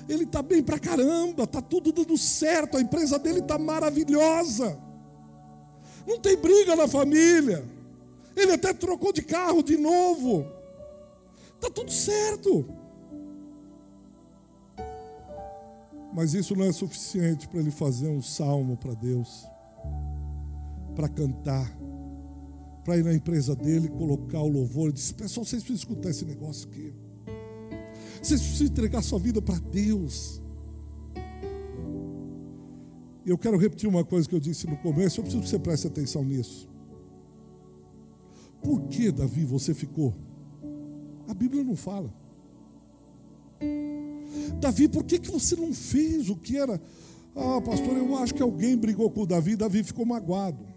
Ele 0.09 0.23
está 0.23 0.41
bem 0.41 0.63
pra 0.63 0.79
caramba, 0.79 1.43
está 1.43 1.61
tudo 1.61 1.91
dando 1.91 2.17
certo, 2.17 2.77
a 2.77 2.81
empresa 2.81 3.19
dele 3.19 3.39
está 3.39 3.59
maravilhosa. 3.59 4.79
Não 6.07 6.19
tem 6.19 6.35
briga 6.35 6.75
na 6.75 6.87
família. 6.87 7.63
Ele 8.35 8.51
até 8.51 8.73
trocou 8.73 9.13
de 9.13 9.21
carro 9.21 9.63
de 9.63 9.77
novo. 9.77 10.45
Está 11.55 11.69
tudo 11.69 11.91
certo. 11.91 12.65
Mas 16.13 16.33
isso 16.33 16.55
não 16.55 16.65
é 16.65 16.71
suficiente 16.71 17.47
para 17.47 17.59
ele 17.59 17.71
fazer 17.71 18.07
um 18.07 18.21
salmo 18.21 18.77
para 18.77 18.93
Deus 18.93 19.47
para 20.95 21.09
cantar, 21.09 21.69
para 22.83 22.97
ir 22.97 23.03
na 23.03 23.13
empresa 23.13 23.55
dele, 23.55 23.89
colocar 23.89 24.39
o 24.39 24.47
louvor. 24.47 24.91
Disse: 24.91 25.13
Pessoal, 25.13 25.45
vocês 25.45 25.61
precisam 25.63 25.93
escutar 25.93 26.09
esse 26.09 26.25
negócio 26.25 26.67
aqui. 26.69 26.93
Vocês 28.21 28.41
precisam 28.41 28.67
entregar 28.67 29.01
sua 29.01 29.19
vida 29.19 29.41
para 29.41 29.59
Deus. 29.59 30.41
Eu 33.25 33.37
quero 33.37 33.57
repetir 33.57 33.89
uma 33.89 34.05
coisa 34.05 34.29
que 34.29 34.35
eu 34.35 34.39
disse 34.39 34.67
no 34.67 34.77
começo, 34.77 35.19
eu 35.19 35.23
preciso 35.23 35.43
que 35.43 35.49
você 35.49 35.59
preste 35.59 35.87
atenção 35.87 36.23
nisso. 36.23 36.69
Por 38.61 38.83
que, 38.83 39.11
Davi, 39.11 39.43
você 39.43 39.73
ficou? 39.73 40.15
A 41.27 41.33
Bíblia 41.33 41.63
não 41.63 41.75
fala. 41.75 42.13
Davi, 44.59 44.87
por 44.87 45.03
que, 45.03 45.19
que 45.19 45.29
você 45.29 45.55
não 45.55 45.73
fez 45.73 46.29
o 46.29 46.35
que 46.35 46.57
era? 46.57 46.81
Ah, 47.35 47.61
pastor, 47.61 47.97
eu 47.97 48.15
acho 48.17 48.33
que 48.33 48.41
alguém 48.41 48.77
brigou 48.77 49.09
com 49.09 49.21
o 49.21 49.25
Davi, 49.25 49.55
Davi 49.55 49.83
ficou 49.83 50.05
magoado. 50.05 50.74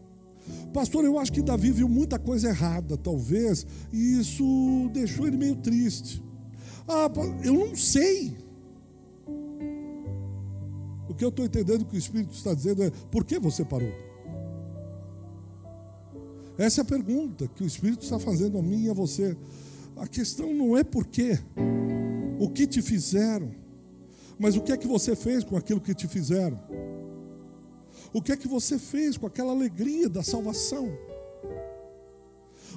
Pastor, 0.73 1.05
eu 1.05 1.19
acho 1.19 1.33
que 1.33 1.43
Davi 1.43 1.71
viu 1.71 1.89
muita 1.89 2.19
coisa 2.19 2.49
errada, 2.49 2.97
talvez, 2.97 3.67
e 3.93 4.19
isso 4.19 4.91
deixou 4.93 5.27
ele 5.27 5.37
meio 5.37 5.57
triste. 5.57 6.23
Ah, 6.87 7.11
eu 7.45 7.55
não 7.55 7.77
sei. 7.77 8.37
O 11.09 11.15
que 11.15 11.25
eu 11.25 11.31
estou 11.31 11.45
entendendo 11.45 11.85
que 11.85 11.97
o 11.97 11.99
Espírito 11.99 12.35
está 12.35 12.53
dizendo 12.55 12.83
é: 12.83 12.91
por 13.11 13.25
que 13.25 13.39
você 13.39 13.65
parou? 13.65 13.93
Essa 16.59 16.81
é 16.81 16.83
a 16.83 16.85
pergunta 16.85 17.47
que 17.49 17.63
o 17.63 17.67
Espírito 17.67 18.03
está 18.03 18.19
fazendo 18.19 18.59
a 18.59 18.63
mim 18.63 18.85
e 18.85 18.91
a 18.91 18.93
você. 18.93 19.37
A 19.97 20.07
questão 20.07 20.53
não 20.53 20.77
é 20.77 20.85
por 20.85 21.07
quê, 21.07 21.39
o 22.39 22.49
que 22.49 22.67
te 22.67 22.83
fizeram, 22.83 23.51
mas 24.39 24.57
o 24.57 24.61
que 24.61 24.73
é 24.73 24.77
que 24.77 24.87
você 24.87 25.17
fez 25.17 25.43
com 25.45 25.57
aquilo 25.57 25.81
que 25.81 25.95
te 25.95 26.07
fizeram. 26.07 26.59
O 28.13 28.23
que 28.23 28.33
é 28.33 28.37
que 28.37 28.49
você 28.49 28.79
fez 28.79 29.17
com 29.17 29.27
aquela 29.27 29.53
alegria 29.53 30.09
da 30.09 30.23
salvação? 30.23 30.91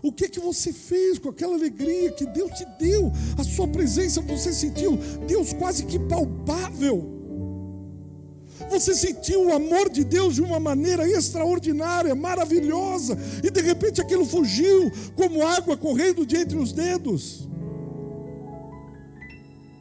O 0.03 0.11
que 0.11 0.25
é 0.25 0.29
que 0.29 0.39
você 0.39 0.73
fez 0.73 1.19
com 1.19 1.29
aquela 1.29 1.55
alegria 1.55 2.11
que 2.11 2.25
Deus 2.25 2.51
te 2.51 2.65
deu? 2.79 3.11
A 3.37 3.43
sua 3.43 3.67
presença, 3.67 4.21
você 4.21 4.51
sentiu 4.51 4.97
Deus 5.27 5.53
quase 5.53 5.85
que 5.85 5.99
palpável. 5.99 7.19
Você 8.69 8.93
sentiu 8.93 9.47
o 9.47 9.53
amor 9.53 9.89
de 9.89 10.03
Deus 10.03 10.35
de 10.35 10.41
uma 10.41 10.59
maneira 10.59 11.07
extraordinária, 11.07 12.13
maravilhosa, 12.15 13.17
e 13.43 13.49
de 13.49 13.61
repente 13.61 14.01
aquilo 14.01 14.25
fugiu 14.25 14.91
como 15.15 15.45
água 15.45 15.75
correndo 15.75 16.25
de 16.25 16.37
entre 16.37 16.57
os 16.57 16.71
dedos. 16.71 17.47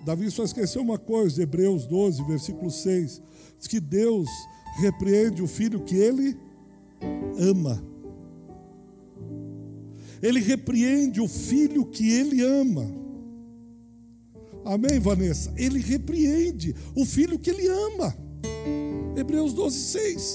Davi 0.05 0.31
só 0.31 0.45
esqueceu 0.45 0.83
uma 0.83 0.99
coisa, 0.99 1.43
Hebreus 1.43 1.87
12, 1.87 2.25
versículo 2.25 2.71
6, 2.71 3.23
diz 3.59 3.67
que 3.69 3.79
Deus 3.79 4.29
repreende 4.77 5.43
o 5.43 5.47
filho 5.47 5.81
que 5.81 5.97
ele 5.97 6.37
ama. 7.39 7.83
Ele 10.23 10.41
repreende 10.41 11.21
o 11.21 11.29
filho 11.29 11.87
que 11.87 12.11
ele 12.11 12.43
ama. 12.43 13.01
Amém, 14.65 15.01
Vanessa? 15.01 15.53
Ele 15.57 15.81
repreende 15.81 16.75
o 16.95 17.05
filho 17.05 17.39
que 17.39 17.51
ele 17.51 17.67
ama. 17.67 18.15
Hebreus 19.17 19.55
12, 19.55 19.79
6. 19.79 20.35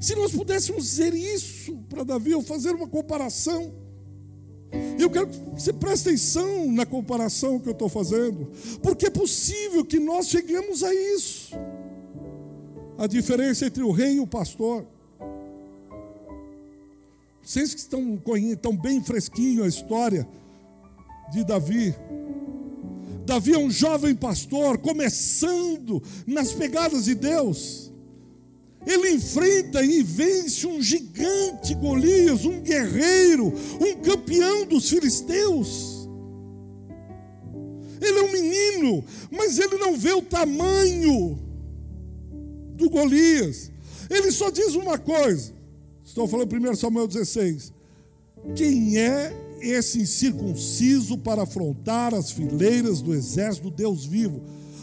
Se 0.00 0.14
nós 0.14 0.32
pudéssemos 0.32 0.84
dizer 0.84 1.12
isso 1.12 1.76
para 1.88 2.04
Davi, 2.04 2.34
ou 2.34 2.42
fazer 2.42 2.70
uma 2.70 2.88
comparação, 2.88 3.74
eu 4.98 5.10
quero 5.10 5.26
que 5.26 5.38
você 5.54 5.72
preste 5.72 6.08
atenção 6.08 6.70
na 6.70 6.86
comparação 6.86 7.58
que 7.58 7.68
eu 7.68 7.72
estou 7.72 7.88
fazendo, 7.88 8.50
porque 8.82 9.06
é 9.06 9.10
possível 9.10 9.84
que 9.84 9.98
nós 9.98 10.28
cheguemos 10.28 10.82
a 10.82 10.94
isso. 10.94 11.54
A 12.98 13.06
diferença 13.06 13.66
entre 13.66 13.82
o 13.82 13.90
rei 13.90 14.16
e 14.16 14.20
o 14.20 14.26
pastor. 14.26 14.86
Vocês 17.42 17.74
que 17.74 17.80
estão, 17.80 18.20
estão 18.52 18.76
bem 18.76 19.02
fresquinho 19.02 19.64
a 19.64 19.66
história 19.68 20.28
de 21.32 21.44
Davi. 21.44 21.94
Davi 23.24 23.54
é 23.54 23.58
um 23.58 23.70
jovem 23.70 24.14
pastor, 24.14 24.78
começando 24.78 26.02
nas 26.26 26.52
pegadas 26.52 27.04
de 27.06 27.14
Deus. 27.14 27.89
Ele 28.86 29.10
enfrenta 29.12 29.82
e 29.82 30.02
vence 30.02 30.66
um 30.66 30.80
gigante 30.80 31.74
Golias, 31.74 32.44
um 32.44 32.60
guerreiro, 32.60 33.52
um 33.80 33.96
campeão 33.96 34.64
dos 34.66 34.88
filisteus. 34.88 36.08
Ele 38.00 38.18
é 38.18 38.22
um 38.22 38.32
menino, 38.32 39.04
mas 39.30 39.58
ele 39.58 39.76
não 39.76 39.96
vê 39.96 40.12
o 40.12 40.22
tamanho 40.22 41.38
do 42.74 42.88
Golias. 42.88 43.70
Ele 44.08 44.32
só 44.32 44.50
diz 44.50 44.74
uma 44.74 44.96
coisa: 44.96 45.52
Estou 46.02 46.26
falando 46.26 46.52
1 46.52 46.74
Samuel 46.74 47.06
16. 47.06 47.72
Quem 48.56 48.98
é 48.98 49.32
esse 49.60 50.00
incircunciso 50.00 51.18
para 51.18 51.42
afrontar 51.42 52.14
as 52.14 52.30
fileiras 52.30 53.02
do 53.02 53.14
exército 53.14 53.70
Deus 53.70 54.06
vivo? 54.06 54.40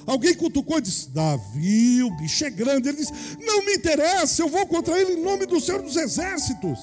Alguém 0.07 0.33
cutucou 0.33 0.77
e 0.77 0.81
disse: 0.81 1.09
Davi, 1.09 2.01
o 2.01 2.15
bicho 2.15 2.45
é 2.45 2.49
grande. 2.49 2.87
Ele 2.87 2.97
disse: 2.97 3.11
Não 3.41 3.65
me 3.65 3.75
interessa, 3.75 4.41
eu 4.41 4.47
vou 4.47 4.65
contra 4.65 4.97
ele 4.99 5.19
em 5.19 5.21
nome 5.21 5.45
do 5.45 5.59
Senhor 5.59 5.81
dos 5.81 5.97
Exércitos. 5.97 6.79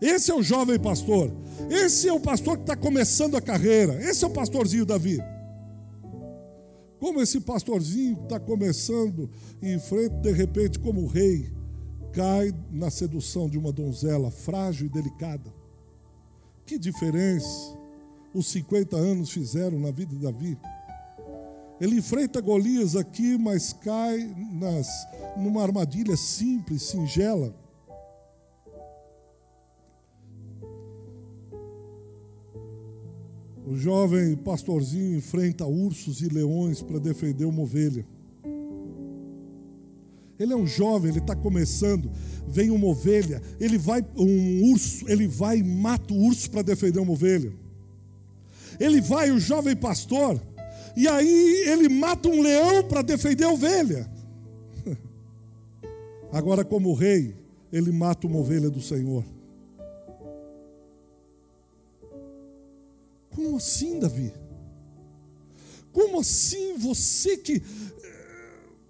Esse 0.00 0.30
é 0.30 0.34
o 0.34 0.42
jovem 0.42 0.80
pastor. 0.80 1.30
Esse 1.68 2.08
é 2.08 2.12
o 2.12 2.18
pastor 2.18 2.56
que 2.56 2.62
está 2.62 2.74
começando 2.74 3.36
a 3.36 3.40
carreira. 3.40 4.02
Esse 4.02 4.24
é 4.24 4.26
o 4.26 4.30
pastorzinho 4.30 4.86
Davi. 4.86 5.18
Como 6.98 7.20
esse 7.20 7.38
pastorzinho 7.40 8.18
está 8.22 8.40
começando 8.40 9.30
e 9.60 9.74
enfrenta 9.74 10.16
de 10.16 10.32
repente 10.32 10.78
como 10.78 11.06
rei 11.06 11.52
cai 12.12 12.52
na 12.70 12.90
sedução 12.90 13.48
de 13.48 13.58
uma 13.58 13.72
donzela 13.72 14.30
frágil 14.30 14.86
e 14.86 14.90
delicada. 14.90 15.52
Que 16.64 16.78
diferença 16.78 17.78
os 18.32 18.46
50 18.46 18.96
anos 18.96 19.30
fizeram 19.30 19.78
na 19.78 19.90
vida 19.90 20.14
de 20.14 20.22
Davi. 20.22 20.58
Ele 21.80 21.96
enfrenta 21.96 22.42
Golias 22.42 22.94
aqui, 22.94 23.38
mas 23.38 23.72
cai 23.72 24.18
nas, 24.52 24.86
numa 25.36 25.62
armadilha 25.62 26.14
simples, 26.14 26.82
singela. 26.82 27.54
O 33.66 33.76
jovem 33.76 34.36
pastorzinho 34.36 35.16
enfrenta 35.16 35.64
ursos 35.64 36.20
e 36.20 36.28
leões 36.28 36.82
para 36.82 36.98
defender 36.98 37.46
uma 37.46 37.62
ovelha. 37.62 38.04
Ele 40.38 40.52
é 40.52 40.56
um 40.56 40.66
jovem, 40.66 41.10
ele 41.10 41.20
está 41.20 41.36
começando. 41.36 42.10
Vem 42.48 42.70
uma 42.70 42.86
ovelha, 42.88 43.40
ele 43.58 43.78
vai, 43.78 44.04
um 44.16 44.70
urso, 44.72 45.08
ele 45.08 45.28
vai 45.28 45.58
e 45.58 45.62
mata 45.62 46.12
o 46.12 46.16
urso 46.16 46.50
para 46.50 46.62
defender 46.62 46.98
uma 46.98 47.12
ovelha. 47.12 47.52
Ele 48.78 49.00
vai, 49.00 49.30
o 49.30 49.38
jovem 49.38 49.76
pastor, 49.76 50.40
e 51.00 51.08
aí 51.08 51.62
ele 51.66 51.88
mata 51.88 52.28
um 52.28 52.42
leão 52.42 52.84
para 52.84 53.00
defender 53.00 53.44
a 53.44 53.50
ovelha. 53.50 54.06
Agora, 56.30 56.62
como 56.62 56.92
rei, 56.92 57.34
ele 57.72 57.90
mata 57.90 58.26
uma 58.26 58.38
ovelha 58.38 58.68
do 58.68 58.82
Senhor. 58.82 59.24
Como 63.34 63.56
assim, 63.56 63.98
Davi? 63.98 64.30
Como 65.90 66.20
assim 66.20 66.76
você 66.76 67.38
que 67.38 67.62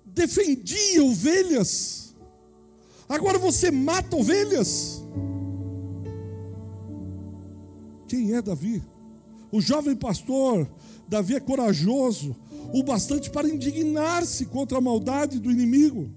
defendia 0.05 1.05
ovelhas, 1.05 2.12
agora 3.09 3.38
você 3.38 3.70
mata 3.70 4.16
ovelhas. 4.16 5.01
Quem 8.09 8.35
é 8.35 8.42
Davi? 8.42 8.83
O 9.53 9.61
jovem 9.61 9.94
pastor, 9.94 10.68
Davi 11.11 11.35
é 11.35 11.40
corajoso, 11.40 12.37
o 12.73 12.85
bastante 12.85 13.31
para 13.31 13.49
indignar-se 13.49 14.46
contra 14.46 14.79
a 14.79 14.81
maldade 14.81 15.40
do 15.40 15.51
inimigo. 15.51 16.09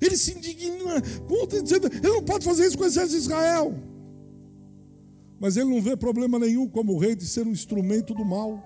Ele 0.00 0.16
se 0.16 0.32
indigna 0.32 1.02
contra, 1.28 1.62
dizendo: 1.62 1.86
ele 1.88 2.08
não 2.08 2.22
pode 2.22 2.42
fazer 2.42 2.66
isso 2.66 2.78
com 2.78 2.84
o 2.84 2.86
exército 2.86 3.18
de 3.18 3.24
Israel. 3.26 3.78
Mas 5.38 5.58
ele 5.58 5.68
não 5.68 5.82
vê 5.82 5.94
problema 5.94 6.38
nenhum 6.38 6.66
como 6.66 6.96
rei 6.96 7.14
de 7.14 7.26
ser 7.26 7.46
um 7.46 7.50
instrumento 7.50 8.14
do 8.14 8.24
mal. 8.24 8.64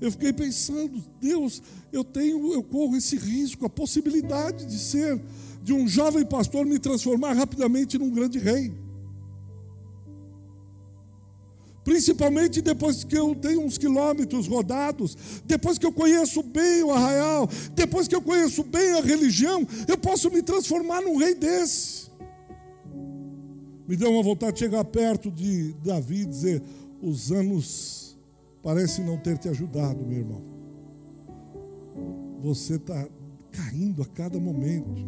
Eu 0.00 0.10
fiquei 0.10 0.32
pensando, 0.32 1.04
Deus, 1.20 1.62
eu 1.92 2.02
tenho, 2.02 2.54
eu 2.54 2.62
corro 2.62 2.96
esse 2.96 3.16
risco, 3.18 3.66
a 3.66 3.70
possibilidade 3.70 4.64
de 4.64 4.78
ser, 4.78 5.20
de 5.62 5.74
um 5.74 5.86
jovem 5.86 6.24
pastor 6.24 6.64
me 6.64 6.78
transformar 6.78 7.34
rapidamente 7.34 7.98
num 7.98 8.10
grande 8.10 8.38
rei. 8.38 8.72
Principalmente 11.86 12.60
depois 12.60 13.04
que 13.04 13.16
eu 13.16 13.32
tenho 13.32 13.60
uns 13.60 13.78
quilômetros 13.78 14.48
rodados, 14.48 15.16
depois 15.44 15.78
que 15.78 15.86
eu 15.86 15.92
conheço 15.92 16.42
bem 16.42 16.82
o 16.82 16.90
arraial, 16.90 17.48
depois 17.76 18.08
que 18.08 18.14
eu 18.16 18.20
conheço 18.20 18.64
bem 18.64 18.94
a 18.94 19.00
religião, 19.00 19.64
eu 19.86 19.96
posso 19.96 20.28
me 20.28 20.42
transformar 20.42 21.00
num 21.00 21.16
rei 21.16 21.36
desse. 21.36 22.10
Me 23.86 23.96
deu 23.96 24.10
uma 24.10 24.22
vontade 24.24 24.54
de 24.54 24.58
chegar 24.58 24.84
perto 24.84 25.30
de 25.30 25.74
Davi 25.74 26.22
e 26.22 26.26
dizer: 26.26 26.60
os 27.00 27.30
anos 27.30 28.18
parece 28.64 29.00
não 29.00 29.16
ter 29.16 29.38
te 29.38 29.48
ajudado, 29.48 30.04
meu 30.04 30.18
irmão. 30.18 30.42
Você 32.42 32.74
está 32.74 33.06
caindo 33.52 34.02
a 34.02 34.06
cada 34.06 34.40
momento. 34.40 35.06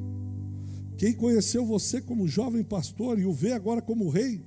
Quem 0.96 1.12
conheceu 1.12 1.66
você 1.66 2.00
como 2.00 2.28
jovem 2.28 2.62
pastor 2.62 3.18
e 3.18 3.26
o 3.26 3.32
vê 3.32 3.50
agora 3.52 3.82
como 3.82 4.08
rei, 4.08 4.40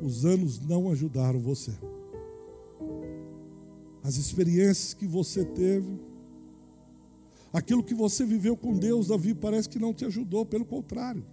os 0.00 0.24
anos 0.24 0.60
não 0.60 0.90
ajudaram 0.90 1.40
você. 1.40 1.72
As 4.02 4.16
experiências 4.16 4.94
que 4.94 5.06
você 5.06 5.44
teve, 5.44 5.98
aquilo 7.52 7.82
que 7.82 7.94
você 7.94 8.24
viveu 8.24 8.56
com 8.56 8.74
Deus, 8.74 9.08
Davi, 9.08 9.34
parece 9.34 9.68
que 9.68 9.78
não 9.78 9.92
te 9.92 10.04
ajudou, 10.04 10.46
pelo 10.46 10.64
contrário, 10.64 11.24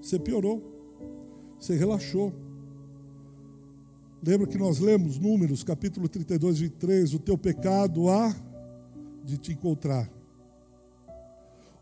você 0.00 0.18
piorou, 0.18 0.62
você 1.58 1.74
relaxou. 1.74 2.32
Lembra 4.22 4.46
que 4.46 4.58
nós 4.58 4.78
lemos 4.78 5.18
Números, 5.18 5.62
capítulo 5.62 6.08
32, 6.08 6.60
23, 6.60 7.14
o 7.14 7.18
teu 7.18 7.36
pecado 7.36 8.08
há 8.08 8.34
de 9.24 9.36
te 9.36 9.52
encontrar. 9.52 10.10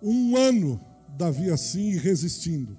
Um 0.03 0.37
ano 0.37 0.81
Davi 1.16 1.50
assim 1.50 1.96
resistindo, 1.96 2.77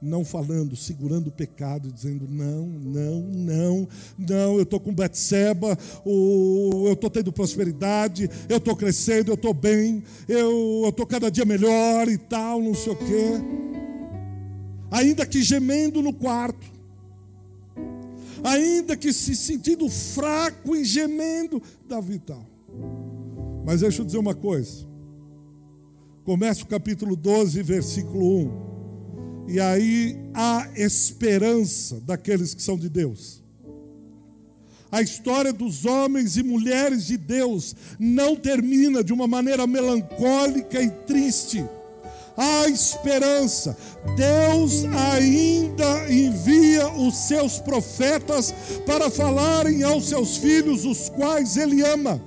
não 0.00 0.24
falando, 0.24 0.76
segurando 0.76 1.28
o 1.28 1.32
pecado, 1.32 1.90
dizendo 1.90 2.26
não, 2.28 2.66
não, 2.66 3.20
não, 3.20 3.88
não, 4.16 4.56
eu 4.56 4.62
estou 4.62 4.78
com 4.78 4.94
Betseba, 4.94 5.76
eu 6.06 6.92
estou 6.92 7.10
tendo 7.10 7.32
prosperidade, 7.32 8.30
eu 8.48 8.58
estou 8.58 8.76
crescendo, 8.76 9.30
eu 9.30 9.34
estou 9.34 9.52
bem, 9.52 10.02
eu 10.28 10.84
estou 10.88 11.06
cada 11.06 11.30
dia 11.30 11.44
melhor 11.44 12.08
e 12.08 12.16
tal, 12.16 12.62
não 12.62 12.74
sei 12.74 12.92
o 12.92 12.96
quê. 12.96 13.32
Ainda 14.90 15.26
que 15.26 15.42
gemendo 15.42 16.00
no 16.00 16.12
quarto, 16.12 16.66
ainda 18.42 18.96
que 18.96 19.12
se 19.12 19.34
sentindo 19.34 19.88
fraco 19.88 20.76
e 20.76 20.84
gemendo, 20.84 21.60
Davi 21.86 22.18
tal. 22.18 22.46
Mas 23.66 23.80
deixa 23.80 24.00
eu 24.00 24.06
dizer 24.06 24.18
uma 24.18 24.34
coisa. 24.34 24.86
Começa 26.24 26.62
o 26.62 26.66
capítulo 26.66 27.16
12, 27.16 27.62
versículo 27.62 28.64
1. 28.64 28.67
E 29.48 29.58
aí 29.58 30.16
há 30.34 30.68
esperança 30.76 32.00
daqueles 32.00 32.54
que 32.54 32.62
são 32.62 32.78
de 32.78 32.88
Deus. 32.88 33.42
A 34.92 35.02
história 35.02 35.52
dos 35.52 35.84
homens 35.84 36.36
e 36.36 36.42
mulheres 36.42 37.06
de 37.06 37.16
Deus 37.16 37.74
não 37.98 38.36
termina 38.36 39.02
de 39.02 39.12
uma 39.12 39.26
maneira 39.26 39.66
melancólica 39.66 40.80
e 40.80 40.90
triste 40.90 41.64
há 42.38 42.68
esperança. 42.68 43.76
Deus 44.14 44.84
ainda 44.84 46.10
envia 46.10 46.88
os 46.92 47.16
seus 47.16 47.58
profetas 47.58 48.54
para 48.86 49.10
falarem 49.10 49.82
aos 49.82 50.08
seus 50.08 50.36
filhos, 50.36 50.84
os 50.84 51.08
quais 51.08 51.56
Ele 51.56 51.82
ama. 51.82 52.22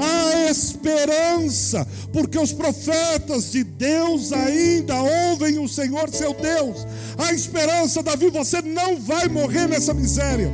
Há 0.00 0.50
esperança, 0.50 1.86
porque 2.12 2.38
os 2.38 2.52
profetas 2.52 3.52
de 3.52 3.62
Deus 3.62 4.32
ainda 4.32 4.94
ouvem 5.30 5.58
o 5.58 5.68
Senhor 5.68 6.08
seu 6.10 6.34
Deus. 6.34 6.86
Há 7.16 7.32
esperança, 7.32 8.02
Davi, 8.02 8.30
você 8.30 8.60
não 8.62 8.96
vai 9.00 9.28
morrer 9.28 9.68
nessa 9.68 9.94
miséria. 9.94 10.50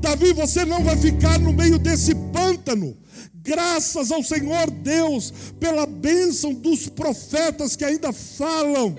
Davi, 0.00 0.32
você 0.32 0.64
não 0.64 0.84
vai 0.84 0.96
ficar 0.96 1.38
no 1.38 1.52
meio 1.52 1.78
desse 1.78 2.14
pântano. 2.14 2.96
Graças 3.34 4.10
ao 4.10 4.22
Senhor 4.22 4.70
Deus 4.70 5.32
pela 5.58 5.86
bênção 5.86 6.52
dos 6.52 6.88
profetas 6.88 7.76
que 7.76 7.84
ainda 7.84 8.12
falam, 8.12 8.96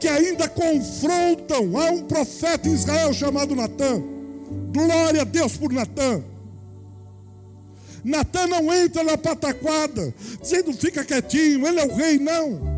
que 0.00 0.08
ainda 0.08 0.48
confrontam. 0.48 1.76
Há 1.78 1.90
um 1.90 2.02
profeta 2.02 2.68
em 2.68 2.74
Israel 2.74 3.12
chamado 3.12 3.54
Natan. 3.54 4.02
Glória 4.72 5.22
a 5.22 5.24
Deus 5.24 5.56
por 5.56 5.72
Natan. 5.72 6.33
Natan 8.04 8.46
não 8.48 8.72
entra 8.72 9.02
na 9.02 9.16
pataquada, 9.16 10.14
dizendo 10.40 10.72
fica 10.74 11.04
quietinho, 11.04 11.66
ele 11.66 11.80
é 11.80 11.86
o 11.86 11.94
rei, 11.94 12.18
não. 12.18 12.74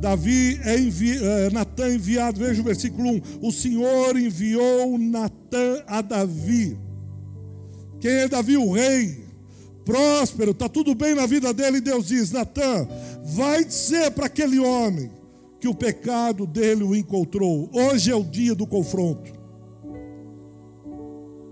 Davi 0.00 0.60
é 0.64 0.78
envi... 0.78 1.16
é, 1.16 1.50
Natan 1.50 1.94
enviado, 1.94 2.40
veja 2.40 2.60
o 2.60 2.64
versículo 2.64 3.08
1. 3.10 3.22
O 3.40 3.52
Senhor 3.52 4.16
enviou 4.18 4.98
Natan 4.98 5.82
a 5.86 6.02
Davi. 6.02 6.78
Quem 8.00 8.10
é 8.10 8.28
Davi? 8.28 8.56
O 8.56 8.72
rei. 8.72 9.24
Próspero, 9.84 10.50
está 10.50 10.68
tudo 10.68 10.94
bem 10.94 11.14
na 11.14 11.26
vida 11.26 11.54
dele. 11.54 11.78
E 11.78 11.80
Deus 11.80 12.08
diz: 12.08 12.30
Natan, 12.30 12.86
vai 13.24 13.64
dizer 13.64 14.10
para 14.10 14.26
aquele 14.26 14.58
homem 14.58 15.10
que 15.60 15.68
o 15.68 15.74
pecado 15.74 16.46
dele 16.46 16.82
o 16.82 16.94
encontrou. 16.94 17.70
Hoje 17.72 18.10
é 18.10 18.14
o 18.14 18.22
dia 18.22 18.54
do 18.54 18.66
confronto. 18.66 19.32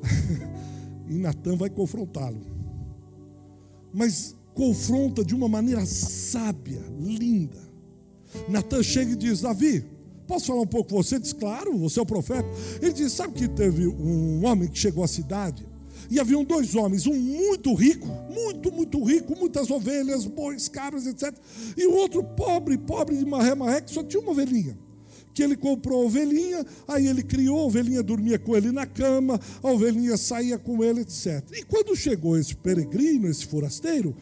e 1.08 1.14
Natan 1.14 1.56
vai 1.56 1.70
confrontá-lo. 1.70 2.53
Mas 3.94 4.34
confronta 4.54 5.24
de 5.24 5.36
uma 5.36 5.48
maneira 5.48 5.86
sábia, 5.86 6.82
linda. 7.00 7.62
Natan 8.48 8.82
chega 8.82 9.12
e 9.12 9.16
diz: 9.16 9.42
Davi, 9.42 9.84
posso 10.26 10.46
falar 10.46 10.62
um 10.62 10.66
pouco 10.66 10.90
com 10.90 10.96
você? 10.96 11.16
Diz: 11.16 11.32
Claro, 11.32 11.78
você 11.78 12.00
é 12.00 12.02
o 12.02 12.06
profeta. 12.06 12.48
Ele 12.82 12.92
diz: 12.92 13.12
Sabe 13.12 13.34
que 13.34 13.46
teve 13.46 13.86
um 13.86 14.44
homem 14.44 14.68
que 14.68 14.76
chegou 14.76 15.04
à 15.04 15.08
cidade 15.08 15.64
e 16.10 16.18
haviam 16.18 16.44
dois 16.44 16.74
homens, 16.74 17.06
um 17.06 17.14
muito 17.14 17.72
rico, 17.72 18.06
muito, 18.30 18.72
muito 18.72 19.02
rico, 19.02 19.38
muitas 19.38 19.70
ovelhas, 19.70 20.26
bois, 20.26 20.68
cabras, 20.68 21.06
etc. 21.06 21.32
E 21.76 21.86
o 21.86 21.94
outro 21.94 22.22
pobre, 22.22 22.76
pobre 22.76 23.16
de 23.16 23.24
maré, 23.24 23.54
maré, 23.54 23.80
que 23.80 23.92
só 23.92 24.02
tinha 24.02 24.20
uma 24.20 24.32
ovelhinha. 24.32 24.76
Que 25.34 25.42
ele 25.42 25.56
comprou 25.56 26.02
a 26.02 26.06
ovelhinha, 26.06 26.64
aí 26.86 27.08
ele 27.08 27.22
criou, 27.22 27.58
a 27.58 27.64
ovelhinha 27.64 28.02
dormia 28.02 28.38
com 28.38 28.56
ele 28.56 28.70
na 28.70 28.86
cama, 28.86 29.38
a 29.62 29.68
ovelhinha 29.68 30.16
saía 30.16 30.56
com 30.56 30.82
ele, 30.82 31.00
etc. 31.00 31.42
E 31.52 31.64
quando 31.64 31.96
chegou 31.96 32.38
esse 32.38 32.54
peregrino, 32.54 33.28
esse 33.28 33.44
forasteiro, 33.44 34.14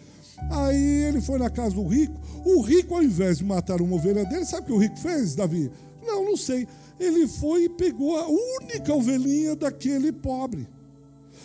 aí 0.50 1.04
ele 1.04 1.20
foi 1.20 1.38
na 1.38 1.50
casa 1.50 1.74
do 1.74 1.86
rico. 1.86 2.18
O 2.46 2.62
rico, 2.62 2.94
ao 2.94 3.02
invés 3.02 3.38
de 3.38 3.44
matar 3.44 3.82
uma 3.82 3.94
ovelha 3.94 4.24
dele, 4.24 4.46
sabe 4.46 4.62
o 4.62 4.66
que 4.66 4.72
o 4.72 4.78
rico 4.78 4.98
fez, 4.98 5.34
Davi? 5.34 5.70
Não, 6.02 6.24
não 6.24 6.36
sei. 6.36 6.66
Ele 6.98 7.28
foi 7.28 7.64
e 7.64 7.68
pegou 7.68 8.16
a 8.18 8.26
única 8.26 8.94
ovelhinha 8.94 9.54
daquele 9.54 10.12
pobre. 10.12 10.66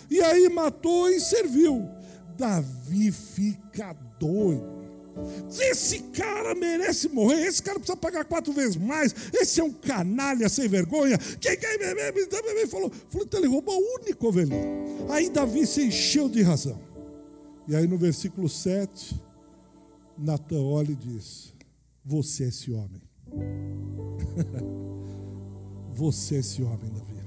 E 0.10 0.22
aí 0.22 0.48
matou 0.50 1.10
e 1.10 1.20
serviu. 1.20 1.86
Davi 2.38 3.12
fica 3.12 3.96
doido. 4.20 4.87
Esse 5.60 6.00
cara 6.00 6.54
merece 6.56 7.10
morrer, 7.10 7.46
esse 7.46 7.62
cara 7.62 7.80
precisa 7.80 7.98
pagar 7.98 8.26
quatro 8.26 8.54
vezes 8.54 8.76
mais, 8.76 9.14
esse 9.34 9.60
é 9.60 9.64
um 9.64 9.72
canalha 9.72 10.50
sem 10.50 10.68
vergonha. 10.68 11.18
Quem 11.40 11.58
quer 11.58 11.78
também 12.30 12.68
falou, 12.68 12.92
falou, 13.10 13.26
então 13.26 13.40
ele 13.40 13.48
roubou 13.48 13.76
a 13.76 14.02
única 14.02 14.28
ovelhinha. 14.28 14.66
Aí 15.10 15.30
Davi 15.30 15.66
se 15.66 15.84
encheu 15.84 16.30
de 16.30 16.42
razão. 16.42 16.80
E 17.68 17.76
aí 17.76 17.88
no 17.88 17.98
versículo 17.98 18.48
7, 18.48 19.22
Natan 20.18 20.62
olha 20.62 20.92
e 20.92 20.96
diz: 20.96 21.54
Você 22.04 22.46
é 22.46 22.48
esse 22.48 22.72
homem. 22.72 23.02
Você 25.94 26.36
é 26.36 26.40
esse 26.40 26.62
homem, 26.62 26.92
Davi. 26.94 27.18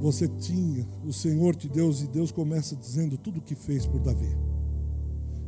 Você 0.00 0.28
tinha, 0.28 0.88
o 1.04 1.12
Senhor 1.12 1.56
te 1.56 1.68
deu, 1.68 1.90
e 1.90 2.06
Deus 2.06 2.30
começa 2.30 2.76
dizendo 2.76 3.18
tudo 3.18 3.38
o 3.38 3.42
que 3.42 3.54
fez 3.54 3.84
por 3.84 4.00
Davi. 4.00 4.36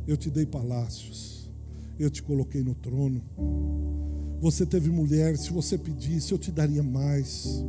Eu 0.07 0.15
te 0.15 0.29
dei 0.29 0.45
palácios, 0.45 1.49
eu 1.99 2.09
te 2.09 2.21
coloquei 2.21 2.63
no 2.63 2.75
trono. 2.75 3.23
Você 4.39 4.65
teve 4.65 4.89
mulher, 4.89 5.37
se 5.37 5.51
você 5.51 5.77
pedisse, 5.77 6.31
eu 6.31 6.37
te 6.37 6.51
daria 6.51 6.83
mais. 6.83 7.63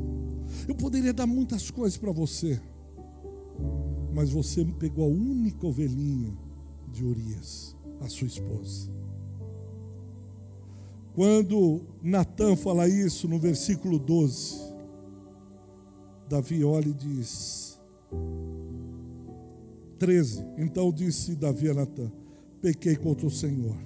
Eu 0.69 0.75
poderia 0.75 1.13
dar 1.13 1.27
muitas 1.27 1.71
coisas 1.71 1.97
para 1.97 2.13
você, 2.13 2.61
mas 4.13 4.31
você 4.31 4.65
pegou 4.65 5.05
a 5.05 5.09
única 5.09 5.67
ovelhinha 5.67 6.37
de 6.93 7.05
Urias, 7.05 7.77
a 8.01 8.09
sua 8.09 8.27
esposa. 8.27 8.91
Quando 11.15 11.81
Natan 12.03 12.57
fala 12.57 12.87
isso 12.87 13.27
no 13.27 13.39
versículo 13.39 13.99
12, 13.99 14.75
Davi 16.29 16.63
olha 16.63 16.89
e 16.89 16.95
diz: 16.95 17.81
13. 19.99 20.45
Então 20.59 20.93
disse 20.93 21.35
Davi 21.35 21.71
a 21.71 21.75
Natã: 21.75 22.13
Pequei 22.61 22.97
contra 22.97 23.27
o 23.27 23.31
Senhor. 23.31 23.77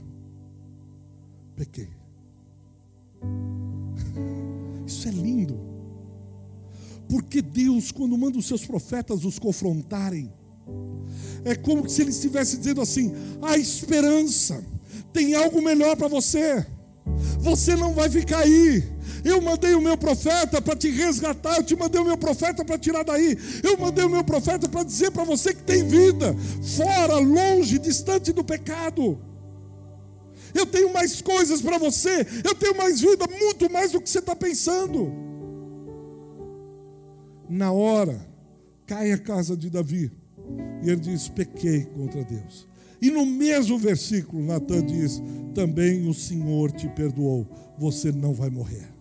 Pequei. 1.57 1.89
Isso 4.87 5.09
é 5.09 5.11
lindo. 5.11 5.59
Porque 7.09 7.43
Deus, 7.43 7.91
quando 7.91 8.17
manda 8.17 8.39
os 8.39 8.47
seus 8.47 8.65
profetas 8.65 9.25
os 9.25 9.39
confrontarem, 9.39 10.33
é 11.45 11.55
como 11.55 11.89
se 11.89 12.03
ele 12.03 12.11
estivesse 12.11 12.57
dizendo 12.57 12.81
assim: 12.81 13.13
há 13.43 13.57
esperança, 13.59 14.65
tem 15.13 15.35
algo 15.35 15.61
melhor 15.61 15.97
para 15.97 16.09
você, 16.09 16.65
você 17.39 17.77
não 17.77 17.95
vai 17.95 18.09
ficar 18.09 18.41
aí, 18.41 18.85
eu 19.25 19.41
mandei 19.41 19.75
o 19.75 19.81
meu 19.81 19.97
profeta 19.97 20.61
para 20.61 20.77
te 20.77 20.91
resgatar. 20.91 21.57
Eu 21.57 21.63
te 21.63 21.77
mandei 21.77 22.01
o 22.01 22.05
meu 22.05 22.17
profeta 22.17 22.65
para 22.65 22.79
tirar 22.79 23.05
daí. 23.05 23.37
Eu 23.63 23.79
mandei 23.79 24.05
o 24.05 24.11
meu 24.11 24.25
profeta 24.25 24.69
para 24.69 24.83
dizer 24.83 25.11
para 25.11 25.25
você 25.25 25.55
que 25.55 25.63
tem 25.63 25.87
vida, 25.87 26.35
fora, 26.77 27.17
longe, 27.17 27.79
distante 27.79 28.33
do 28.33 28.45
pecado. 28.45 29.19
Eu 30.55 30.67
tenho 30.67 30.93
mais 30.93 31.21
coisas 31.21 31.61
para 31.61 31.79
você. 31.79 32.27
Eu 32.45 32.55
tenho 32.55 32.77
mais 32.77 33.01
vida, 33.01 33.25
muito 33.39 33.71
mais 33.71 33.93
do 33.93 34.01
que 34.01 34.09
você 34.09 34.19
está 34.19 34.35
pensando. 34.35 35.13
Na 37.49 37.73
hora, 37.73 38.27
cai 38.87 39.13
a 39.13 39.19
casa 39.19 39.57
de 39.57 39.69
Davi. 39.71 40.11
E 40.83 40.91
ele 40.91 41.01
diz: 41.01 41.29
Pequei 41.29 41.85
contra 41.85 42.25
Deus. 42.25 42.70
E 43.01 43.11
no 43.11 43.25
mesmo 43.25 43.79
versículo, 43.79 44.43
Natan 44.45 44.85
diz: 44.85 45.23
Também 45.55 46.09
o 46.09 46.15
Senhor 46.15 46.71
te 46.71 46.89
perdoou, 46.89 47.47
você 47.79 48.13
não 48.13 48.33
vai 48.33 48.51
morrer 48.51 49.01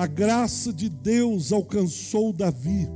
a 0.00 0.06
graça 0.06 0.72
de 0.72 0.88
Deus 0.88 1.52
alcançou 1.52 2.32
Davi. 2.32 2.88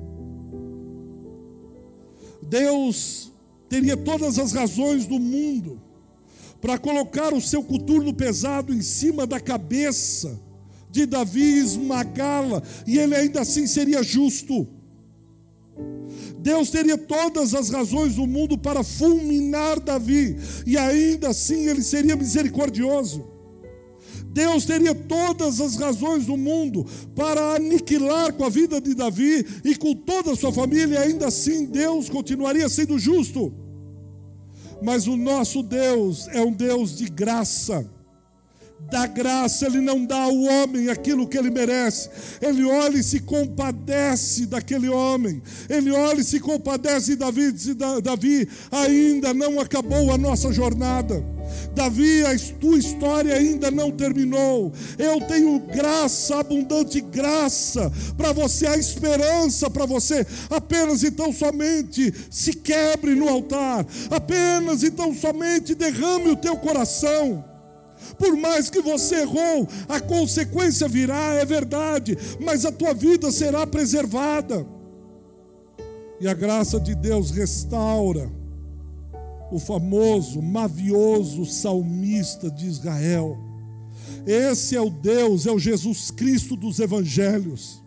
Deus 2.40 3.30
teria 3.68 3.94
todas 3.94 4.38
as 4.38 4.52
razões 4.52 5.04
do 5.04 5.18
mundo 5.18 5.82
para 6.62 6.78
colocar 6.78 7.34
o 7.34 7.42
seu 7.42 7.62
coturno 7.62 8.14
pesado 8.14 8.72
em 8.72 8.80
cima 8.80 9.26
da 9.26 9.38
cabeça 9.38 10.40
de 10.90 11.04
Davi, 11.04 11.58
esmagá-la, 11.58 12.62
e 12.86 12.98
ele 12.98 13.14
ainda 13.14 13.42
assim 13.42 13.66
seria 13.66 14.02
justo. 14.02 14.66
Deus 16.38 16.70
teria 16.70 16.96
todas 16.96 17.54
as 17.54 17.70
razões 17.70 18.16
do 18.16 18.26
mundo 18.26 18.56
para 18.58 18.84
fulminar 18.84 19.80
Davi, 19.80 20.36
e 20.66 20.76
ainda 20.76 21.28
assim 21.28 21.68
ele 21.68 21.82
seria 21.82 22.16
misericordioso. 22.16 23.24
Deus 24.26 24.64
teria 24.64 24.94
todas 24.94 25.60
as 25.60 25.76
razões 25.76 26.26
do 26.26 26.36
mundo 26.36 26.84
para 27.14 27.54
aniquilar 27.54 28.32
com 28.32 28.44
a 28.44 28.48
vida 28.48 28.80
de 28.80 28.92
Davi 28.92 29.46
e 29.64 29.76
com 29.76 29.94
toda 29.94 30.32
a 30.32 30.36
sua 30.36 30.52
família, 30.52 30.94
e 30.94 30.98
ainda 30.98 31.28
assim 31.28 31.66
Deus 31.66 32.10
continuaria 32.10 32.68
sendo 32.68 32.98
justo. 32.98 33.54
Mas 34.82 35.06
o 35.06 35.16
nosso 35.16 35.62
Deus 35.62 36.26
é 36.28 36.42
um 36.42 36.52
Deus 36.52 36.96
de 36.96 37.08
graça. 37.08 37.88
Da 38.90 39.06
graça, 39.06 39.66
Ele 39.66 39.80
não 39.80 40.04
dá 40.04 40.22
ao 40.22 40.36
homem 40.36 40.88
aquilo 40.88 41.26
que 41.26 41.38
ele 41.38 41.50
merece. 41.50 42.08
Ele 42.40 42.64
olha 42.64 42.98
e 42.98 43.02
se 43.02 43.20
compadece 43.20 44.46
daquele 44.46 44.88
homem. 44.88 45.42
Ele 45.68 45.90
olha 45.90 46.20
e 46.20 46.24
se 46.24 46.38
compadece 46.38 47.12
de 47.12 47.16
Davi. 47.16 47.52
Davi, 48.02 48.48
ainda 48.70 49.34
não 49.34 49.58
acabou 49.58 50.12
a 50.12 50.18
nossa 50.18 50.52
jornada. 50.52 51.24
Davi, 51.74 52.24
a 52.24 52.36
tua 52.60 52.78
história 52.78 53.34
ainda 53.34 53.70
não 53.70 53.90
terminou. 53.90 54.72
Eu 54.98 55.20
tenho 55.22 55.58
graça, 55.60 56.38
abundante 56.38 57.00
graça 57.00 57.92
para 58.16 58.32
você, 58.32 58.66
a 58.66 58.76
esperança 58.76 59.68
para 59.68 59.86
você. 59.86 60.26
Apenas 60.50 61.02
então 61.02 61.32
somente 61.32 62.12
se 62.30 62.52
quebre 62.52 63.14
no 63.14 63.28
altar. 63.28 63.86
Apenas 64.10 64.82
então 64.82 65.12
somente 65.14 65.74
derrame 65.74 66.30
o 66.30 66.36
teu 66.36 66.56
coração. 66.56 67.53
Por 68.18 68.36
mais 68.36 68.70
que 68.70 68.80
você 68.80 69.22
errou, 69.22 69.68
a 69.88 70.00
consequência 70.00 70.88
virá, 70.88 71.34
é 71.34 71.44
verdade, 71.44 72.16
mas 72.40 72.64
a 72.64 72.72
tua 72.72 72.94
vida 72.94 73.30
será 73.30 73.66
preservada. 73.66 74.66
E 76.20 76.28
a 76.28 76.34
graça 76.34 76.80
de 76.80 76.94
Deus 76.94 77.30
restaura 77.30 78.30
o 79.50 79.58
famoso, 79.58 80.40
mavioso 80.40 81.44
salmista 81.44 82.50
de 82.50 82.66
Israel. 82.66 83.38
Esse 84.26 84.74
é 84.74 84.80
o 84.80 84.90
Deus, 84.90 85.46
é 85.46 85.52
o 85.52 85.58
Jesus 85.58 86.10
Cristo 86.10 86.56
dos 86.56 86.78
evangelhos. 86.78 87.83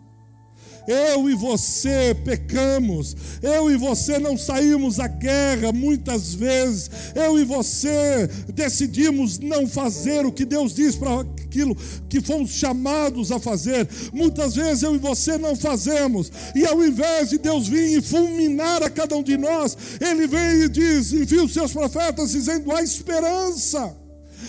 Eu 0.88 1.28
e 1.28 1.34
você 1.34 2.16
pecamos, 2.24 3.14
eu 3.42 3.70
e 3.70 3.76
você 3.76 4.18
não 4.18 4.38
saímos 4.38 4.98
à 4.98 5.06
guerra 5.06 5.70
muitas 5.70 6.32
vezes, 6.32 6.90
eu 7.14 7.38
e 7.38 7.44
você 7.44 8.26
decidimos 8.54 9.38
não 9.38 9.68
fazer 9.68 10.24
o 10.24 10.32
que 10.32 10.46
Deus 10.46 10.74
diz 10.74 10.96
para 10.96 11.20
aquilo 11.20 11.76
que 12.08 12.22
fomos 12.22 12.52
chamados 12.52 13.30
a 13.30 13.38
fazer. 13.38 13.86
Muitas 14.14 14.54
vezes 14.54 14.82
eu 14.82 14.94
e 14.94 14.98
você 14.98 15.36
não 15.36 15.54
fazemos, 15.54 16.32
e 16.54 16.64
ao 16.64 16.82
invés 16.82 17.28
de 17.28 17.36
Deus 17.36 17.68
vir 17.68 17.98
e 17.98 18.00
fulminar 18.00 18.82
a 18.82 18.88
cada 18.88 19.14
um 19.14 19.22
de 19.22 19.36
nós, 19.36 19.76
Ele 20.00 20.26
vem 20.26 20.62
e 20.62 20.68
diz: 20.70 21.12
envia 21.12 21.44
os 21.44 21.52
seus 21.52 21.70
profetas 21.70 22.30
dizendo: 22.30 22.72
há 22.72 22.82
esperança 22.82 23.94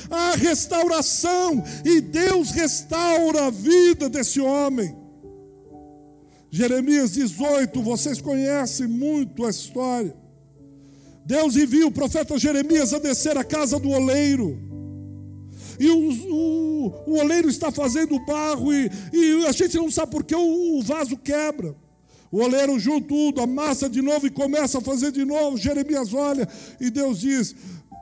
a 0.10 0.36
restauração, 0.36 1.64
e 1.84 2.00
Deus 2.00 2.52
restaura 2.52 3.48
a 3.48 3.50
vida 3.50 4.10
desse 4.10 4.40
homem. 4.40 4.99
Jeremias 6.52 7.12
18, 7.12 7.82
vocês 7.82 8.20
conhecem 8.20 8.88
muito 8.88 9.46
a 9.46 9.50
história. 9.50 10.16
Deus 11.26 11.56
envia 11.56 11.86
o 11.86 11.92
profeta 11.92 12.40
Jeremias 12.40 12.94
a 12.94 12.98
descer 12.98 13.38
a 13.38 13.44
casa 13.44 13.80
do 13.80 13.90
oleiro. 13.90 14.60
E 15.80 15.88
o, 15.90 16.10
o, 16.34 16.88
o 17.08 17.20
oleiro 17.20 17.50
está 17.50 17.72
fazendo 17.72 18.20
barro 18.26 18.74
e, 18.74 18.90
e, 19.14 19.46
a 19.46 19.52
gente 19.52 19.78
não 19.78 19.92
sabe 19.92 20.12
por 20.12 20.24
que 20.24 20.36
o, 20.36 20.80
o 20.80 20.82
vaso 20.82 21.16
quebra. 21.18 21.76
O 22.32 22.42
oleiro 22.42 22.78
junta 22.80 23.08
tudo, 23.08 23.42
amassa 23.42 23.90
de 23.90 24.02
novo 24.02 24.28
e 24.28 24.30
começa 24.30 24.80
a 24.80 24.82
fazer 24.82 25.12
de 25.12 25.24
novo. 25.24 25.58
Jeremias 25.58 26.14
olha 26.14 26.48
e 26.80 26.90
Deus 26.90 27.20
diz: 27.20 27.56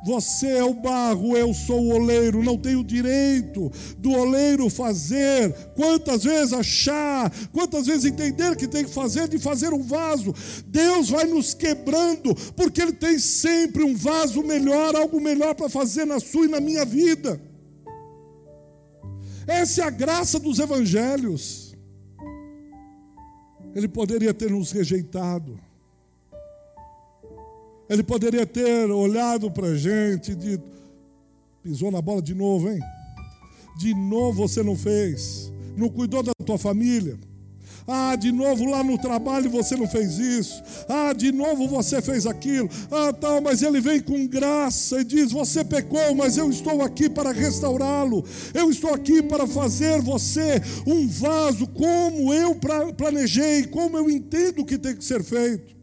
você 0.05 0.47
é 0.47 0.63
o 0.63 0.73
barro, 0.73 1.35
eu 1.35 1.53
sou 1.53 1.81
o 1.81 1.95
oleiro, 1.95 2.43
não 2.43 2.57
tenho 2.57 2.83
direito 2.83 3.71
do 3.97 4.11
oleiro 4.11 4.69
fazer. 4.69 5.51
Quantas 5.75 6.23
vezes 6.23 6.53
achar, 6.53 7.31
quantas 7.51 7.87
vezes 7.87 8.05
entender 8.05 8.55
que 8.55 8.67
tem 8.67 8.85
que 8.85 8.93
fazer 8.93 9.27
de 9.27 9.39
fazer 9.39 9.73
um 9.73 9.83
vaso. 9.83 10.33
Deus 10.67 11.09
vai 11.09 11.25
nos 11.25 11.53
quebrando, 11.53 12.33
porque 12.55 12.81
Ele 12.81 12.93
tem 12.93 13.19
sempre 13.19 13.83
um 13.83 13.95
vaso 13.95 14.43
melhor, 14.43 14.95
algo 14.95 15.19
melhor 15.19 15.55
para 15.55 15.69
fazer 15.69 16.05
na 16.05 16.19
sua 16.19 16.45
e 16.45 16.49
na 16.49 16.59
minha 16.59 16.85
vida. 16.85 17.41
Essa 19.47 19.81
é 19.81 19.83
a 19.85 19.89
graça 19.89 20.39
dos 20.39 20.59
evangelhos. 20.59 21.75
Ele 23.73 23.87
poderia 23.87 24.33
ter 24.33 24.51
nos 24.51 24.71
rejeitado. 24.71 25.66
Ele 27.89 28.03
poderia 28.03 28.45
ter 28.45 28.89
olhado 28.91 29.49
para 29.49 29.67
a 29.67 29.75
gente 29.75 30.31
e 30.31 30.35
dito: 30.35 30.63
pisou 31.63 31.91
na 31.91 32.01
bola 32.01 32.21
de 32.21 32.33
novo, 32.33 32.69
hein? 32.69 32.79
De 33.77 33.93
novo 33.93 34.47
você 34.47 34.63
não 34.63 34.75
fez, 34.75 35.51
não 35.75 35.89
cuidou 35.89 36.23
da 36.23 36.31
tua 36.45 36.57
família. 36.57 37.17
Ah, 37.89 38.17
de 38.17 38.33
novo 38.33 38.65
lá 38.65 38.83
no 38.83 38.97
trabalho 38.97 39.49
você 39.49 39.77
não 39.77 39.87
fez 39.87 40.19
isso. 40.19 40.61
Ah, 40.89 41.13
de 41.13 41.31
novo 41.31 41.69
você 41.69 42.01
fez 42.01 42.27
aquilo. 42.27 42.69
Ah, 42.91 43.13
tal, 43.13 43.39
mas 43.39 43.61
ele 43.61 43.79
vem 43.79 44.01
com 44.01 44.27
graça 44.27 44.99
e 44.99 45.05
diz: 45.05 45.31
Você 45.31 45.63
pecou, 45.63 46.13
mas 46.13 46.35
eu 46.35 46.49
estou 46.49 46.81
aqui 46.81 47.09
para 47.09 47.31
restaurá-lo. 47.31 48.25
Eu 48.53 48.69
estou 48.69 48.93
aqui 48.93 49.23
para 49.23 49.47
fazer 49.47 50.01
você 50.01 50.61
um 50.85 51.07
vaso 51.07 51.65
como 51.67 52.33
eu 52.33 52.57
planejei, 52.97 53.65
como 53.67 53.97
eu 53.97 54.09
entendo 54.09 54.65
que 54.65 54.77
tem 54.77 54.93
que 54.93 55.05
ser 55.05 55.23
feito. 55.23 55.76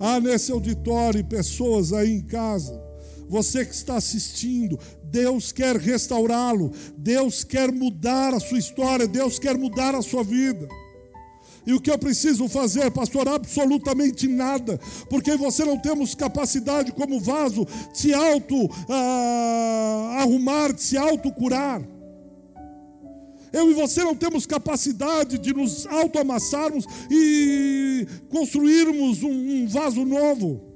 Há 0.00 0.18
nesse 0.18 0.50
auditório 0.50 1.22
pessoas 1.22 1.92
aí 1.92 2.10
em 2.10 2.22
casa, 2.22 2.82
você 3.28 3.66
que 3.66 3.74
está 3.74 3.96
assistindo, 3.96 4.80
Deus 5.04 5.52
quer 5.52 5.76
restaurá-lo, 5.76 6.72
Deus 6.96 7.44
quer 7.44 7.70
mudar 7.70 8.32
a 8.32 8.40
sua 8.40 8.58
história, 8.58 9.06
Deus 9.06 9.38
quer 9.38 9.58
mudar 9.58 9.94
a 9.94 10.00
sua 10.00 10.24
vida. 10.24 10.66
E 11.66 11.74
o 11.74 11.80
que 11.80 11.90
eu 11.90 11.98
preciso 11.98 12.48
fazer, 12.48 12.90
pastor? 12.90 13.28
Absolutamente 13.28 14.26
nada, 14.26 14.80
porque 15.10 15.36
você 15.36 15.66
não 15.66 15.78
temos 15.78 16.14
capacidade 16.14 16.92
como 16.92 17.20
vaso 17.20 17.66
de 17.92 17.98
se 17.98 18.14
auto 18.14 18.70
ah, 18.88 20.16
arrumar, 20.20 20.72
de 20.72 20.82
se 20.82 20.96
auto 20.96 21.30
curar. 21.30 21.99
Eu 23.52 23.70
e 23.70 23.74
você 23.74 24.02
não 24.04 24.14
temos 24.14 24.46
capacidade 24.46 25.38
de 25.38 25.52
nos 25.52 25.86
autoamassarmos 25.86 26.84
e 27.10 28.06
construirmos 28.28 29.22
um, 29.22 29.30
um 29.30 29.66
vaso 29.66 30.04
novo. 30.04 30.70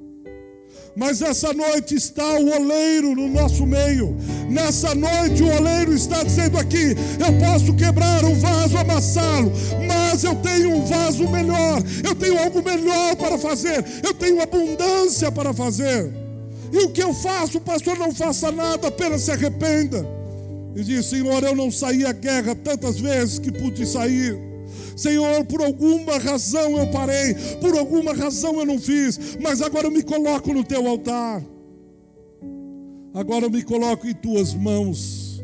Mas 0.97 1.22
essa 1.22 1.53
noite 1.53 1.95
está 1.97 2.25
o 2.25 2.55
oleiro 2.55 3.16
no 3.16 3.29
nosso 3.29 3.66
meio. 3.66 4.16
Nessa 4.49 4.95
noite 4.95 5.43
o 5.43 5.53
oleiro 5.53 5.93
está 5.93 6.22
dizendo 6.22 6.57
aqui: 6.57 6.95
eu 7.18 7.33
posso 7.41 7.75
quebrar 7.75 8.25
um 8.25 8.39
vaso, 8.39 8.77
amassá-lo, 8.77 9.53
mas 9.87 10.22
eu 10.22 10.37
tenho 10.37 10.77
um 10.77 10.85
vaso 10.85 11.29
melhor. 11.29 11.83
Eu 12.05 12.14
tenho 12.14 12.39
algo 12.39 12.62
melhor 12.62 13.16
para 13.16 13.37
fazer. 13.39 13.85
Eu 14.05 14.14
tenho 14.14 14.41
abundância 14.41 15.33
para 15.33 15.53
fazer. 15.53 16.12
E 16.72 16.79
o 16.79 16.91
que 16.91 17.03
eu 17.03 17.12
faço, 17.12 17.61
pastor? 17.61 17.99
Não 17.99 18.12
faça 18.12 18.51
nada, 18.53 18.89
apenas 18.89 19.22
se 19.22 19.33
arrependa 19.33 20.24
e 20.75 20.83
diz: 20.83 21.07
Senhor, 21.07 21.43
eu 21.43 21.55
não 21.55 21.70
saí 21.70 22.05
à 22.05 22.12
guerra 22.12 22.55
tantas 22.55 22.99
vezes 22.99 23.39
que 23.39 23.53
pude 23.53 23.87
sair. 23.87 24.37
Senhor, 24.97 25.45
por 25.47 25.61
alguma 25.61 26.18
razão 26.18 26.79
eu 26.79 26.91
parei, 26.91 27.35
por 27.61 27.77
alguma 27.77 28.12
razão 28.12 28.61
eu 28.61 28.66
não 28.66 28.79
fiz, 28.79 29.37
mas 29.41 29.61
agora 29.61 29.87
eu 29.87 29.91
me 29.91 30.03
coloco 30.03 30.53
no 30.53 30.64
teu 30.64 30.87
altar. 30.87 31.43
Agora 33.12 33.47
eu 33.47 33.51
me 33.51 33.62
coloco 33.62 34.07
em 34.07 34.14
tuas 34.14 34.55
mãos. 34.55 35.43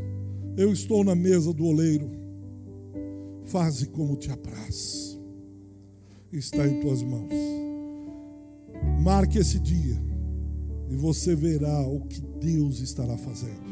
Eu 0.56 0.72
estou 0.72 1.04
na 1.04 1.14
mesa 1.14 1.52
do 1.52 1.64
oleiro. 1.64 2.10
Faze 3.44 3.86
como 3.86 4.16
te 4.16 4.30
apraz. 4.30 5.18
Está 6.32 6.66
em 6.66 6.80
tuas 6.80 7.02
mãos. 7.02 7.32
Marque 9.00 9.38
esse 9.38 9.58
dia 9.58 9.96
e 10.90 10.96
você 10.96 11.36
verá 11.36 11.80
o 11.82 12.00
que 12.00 12.20
Deus 12.20 12.80
estará 12.80 13.16
fazendo. 13.16 13.70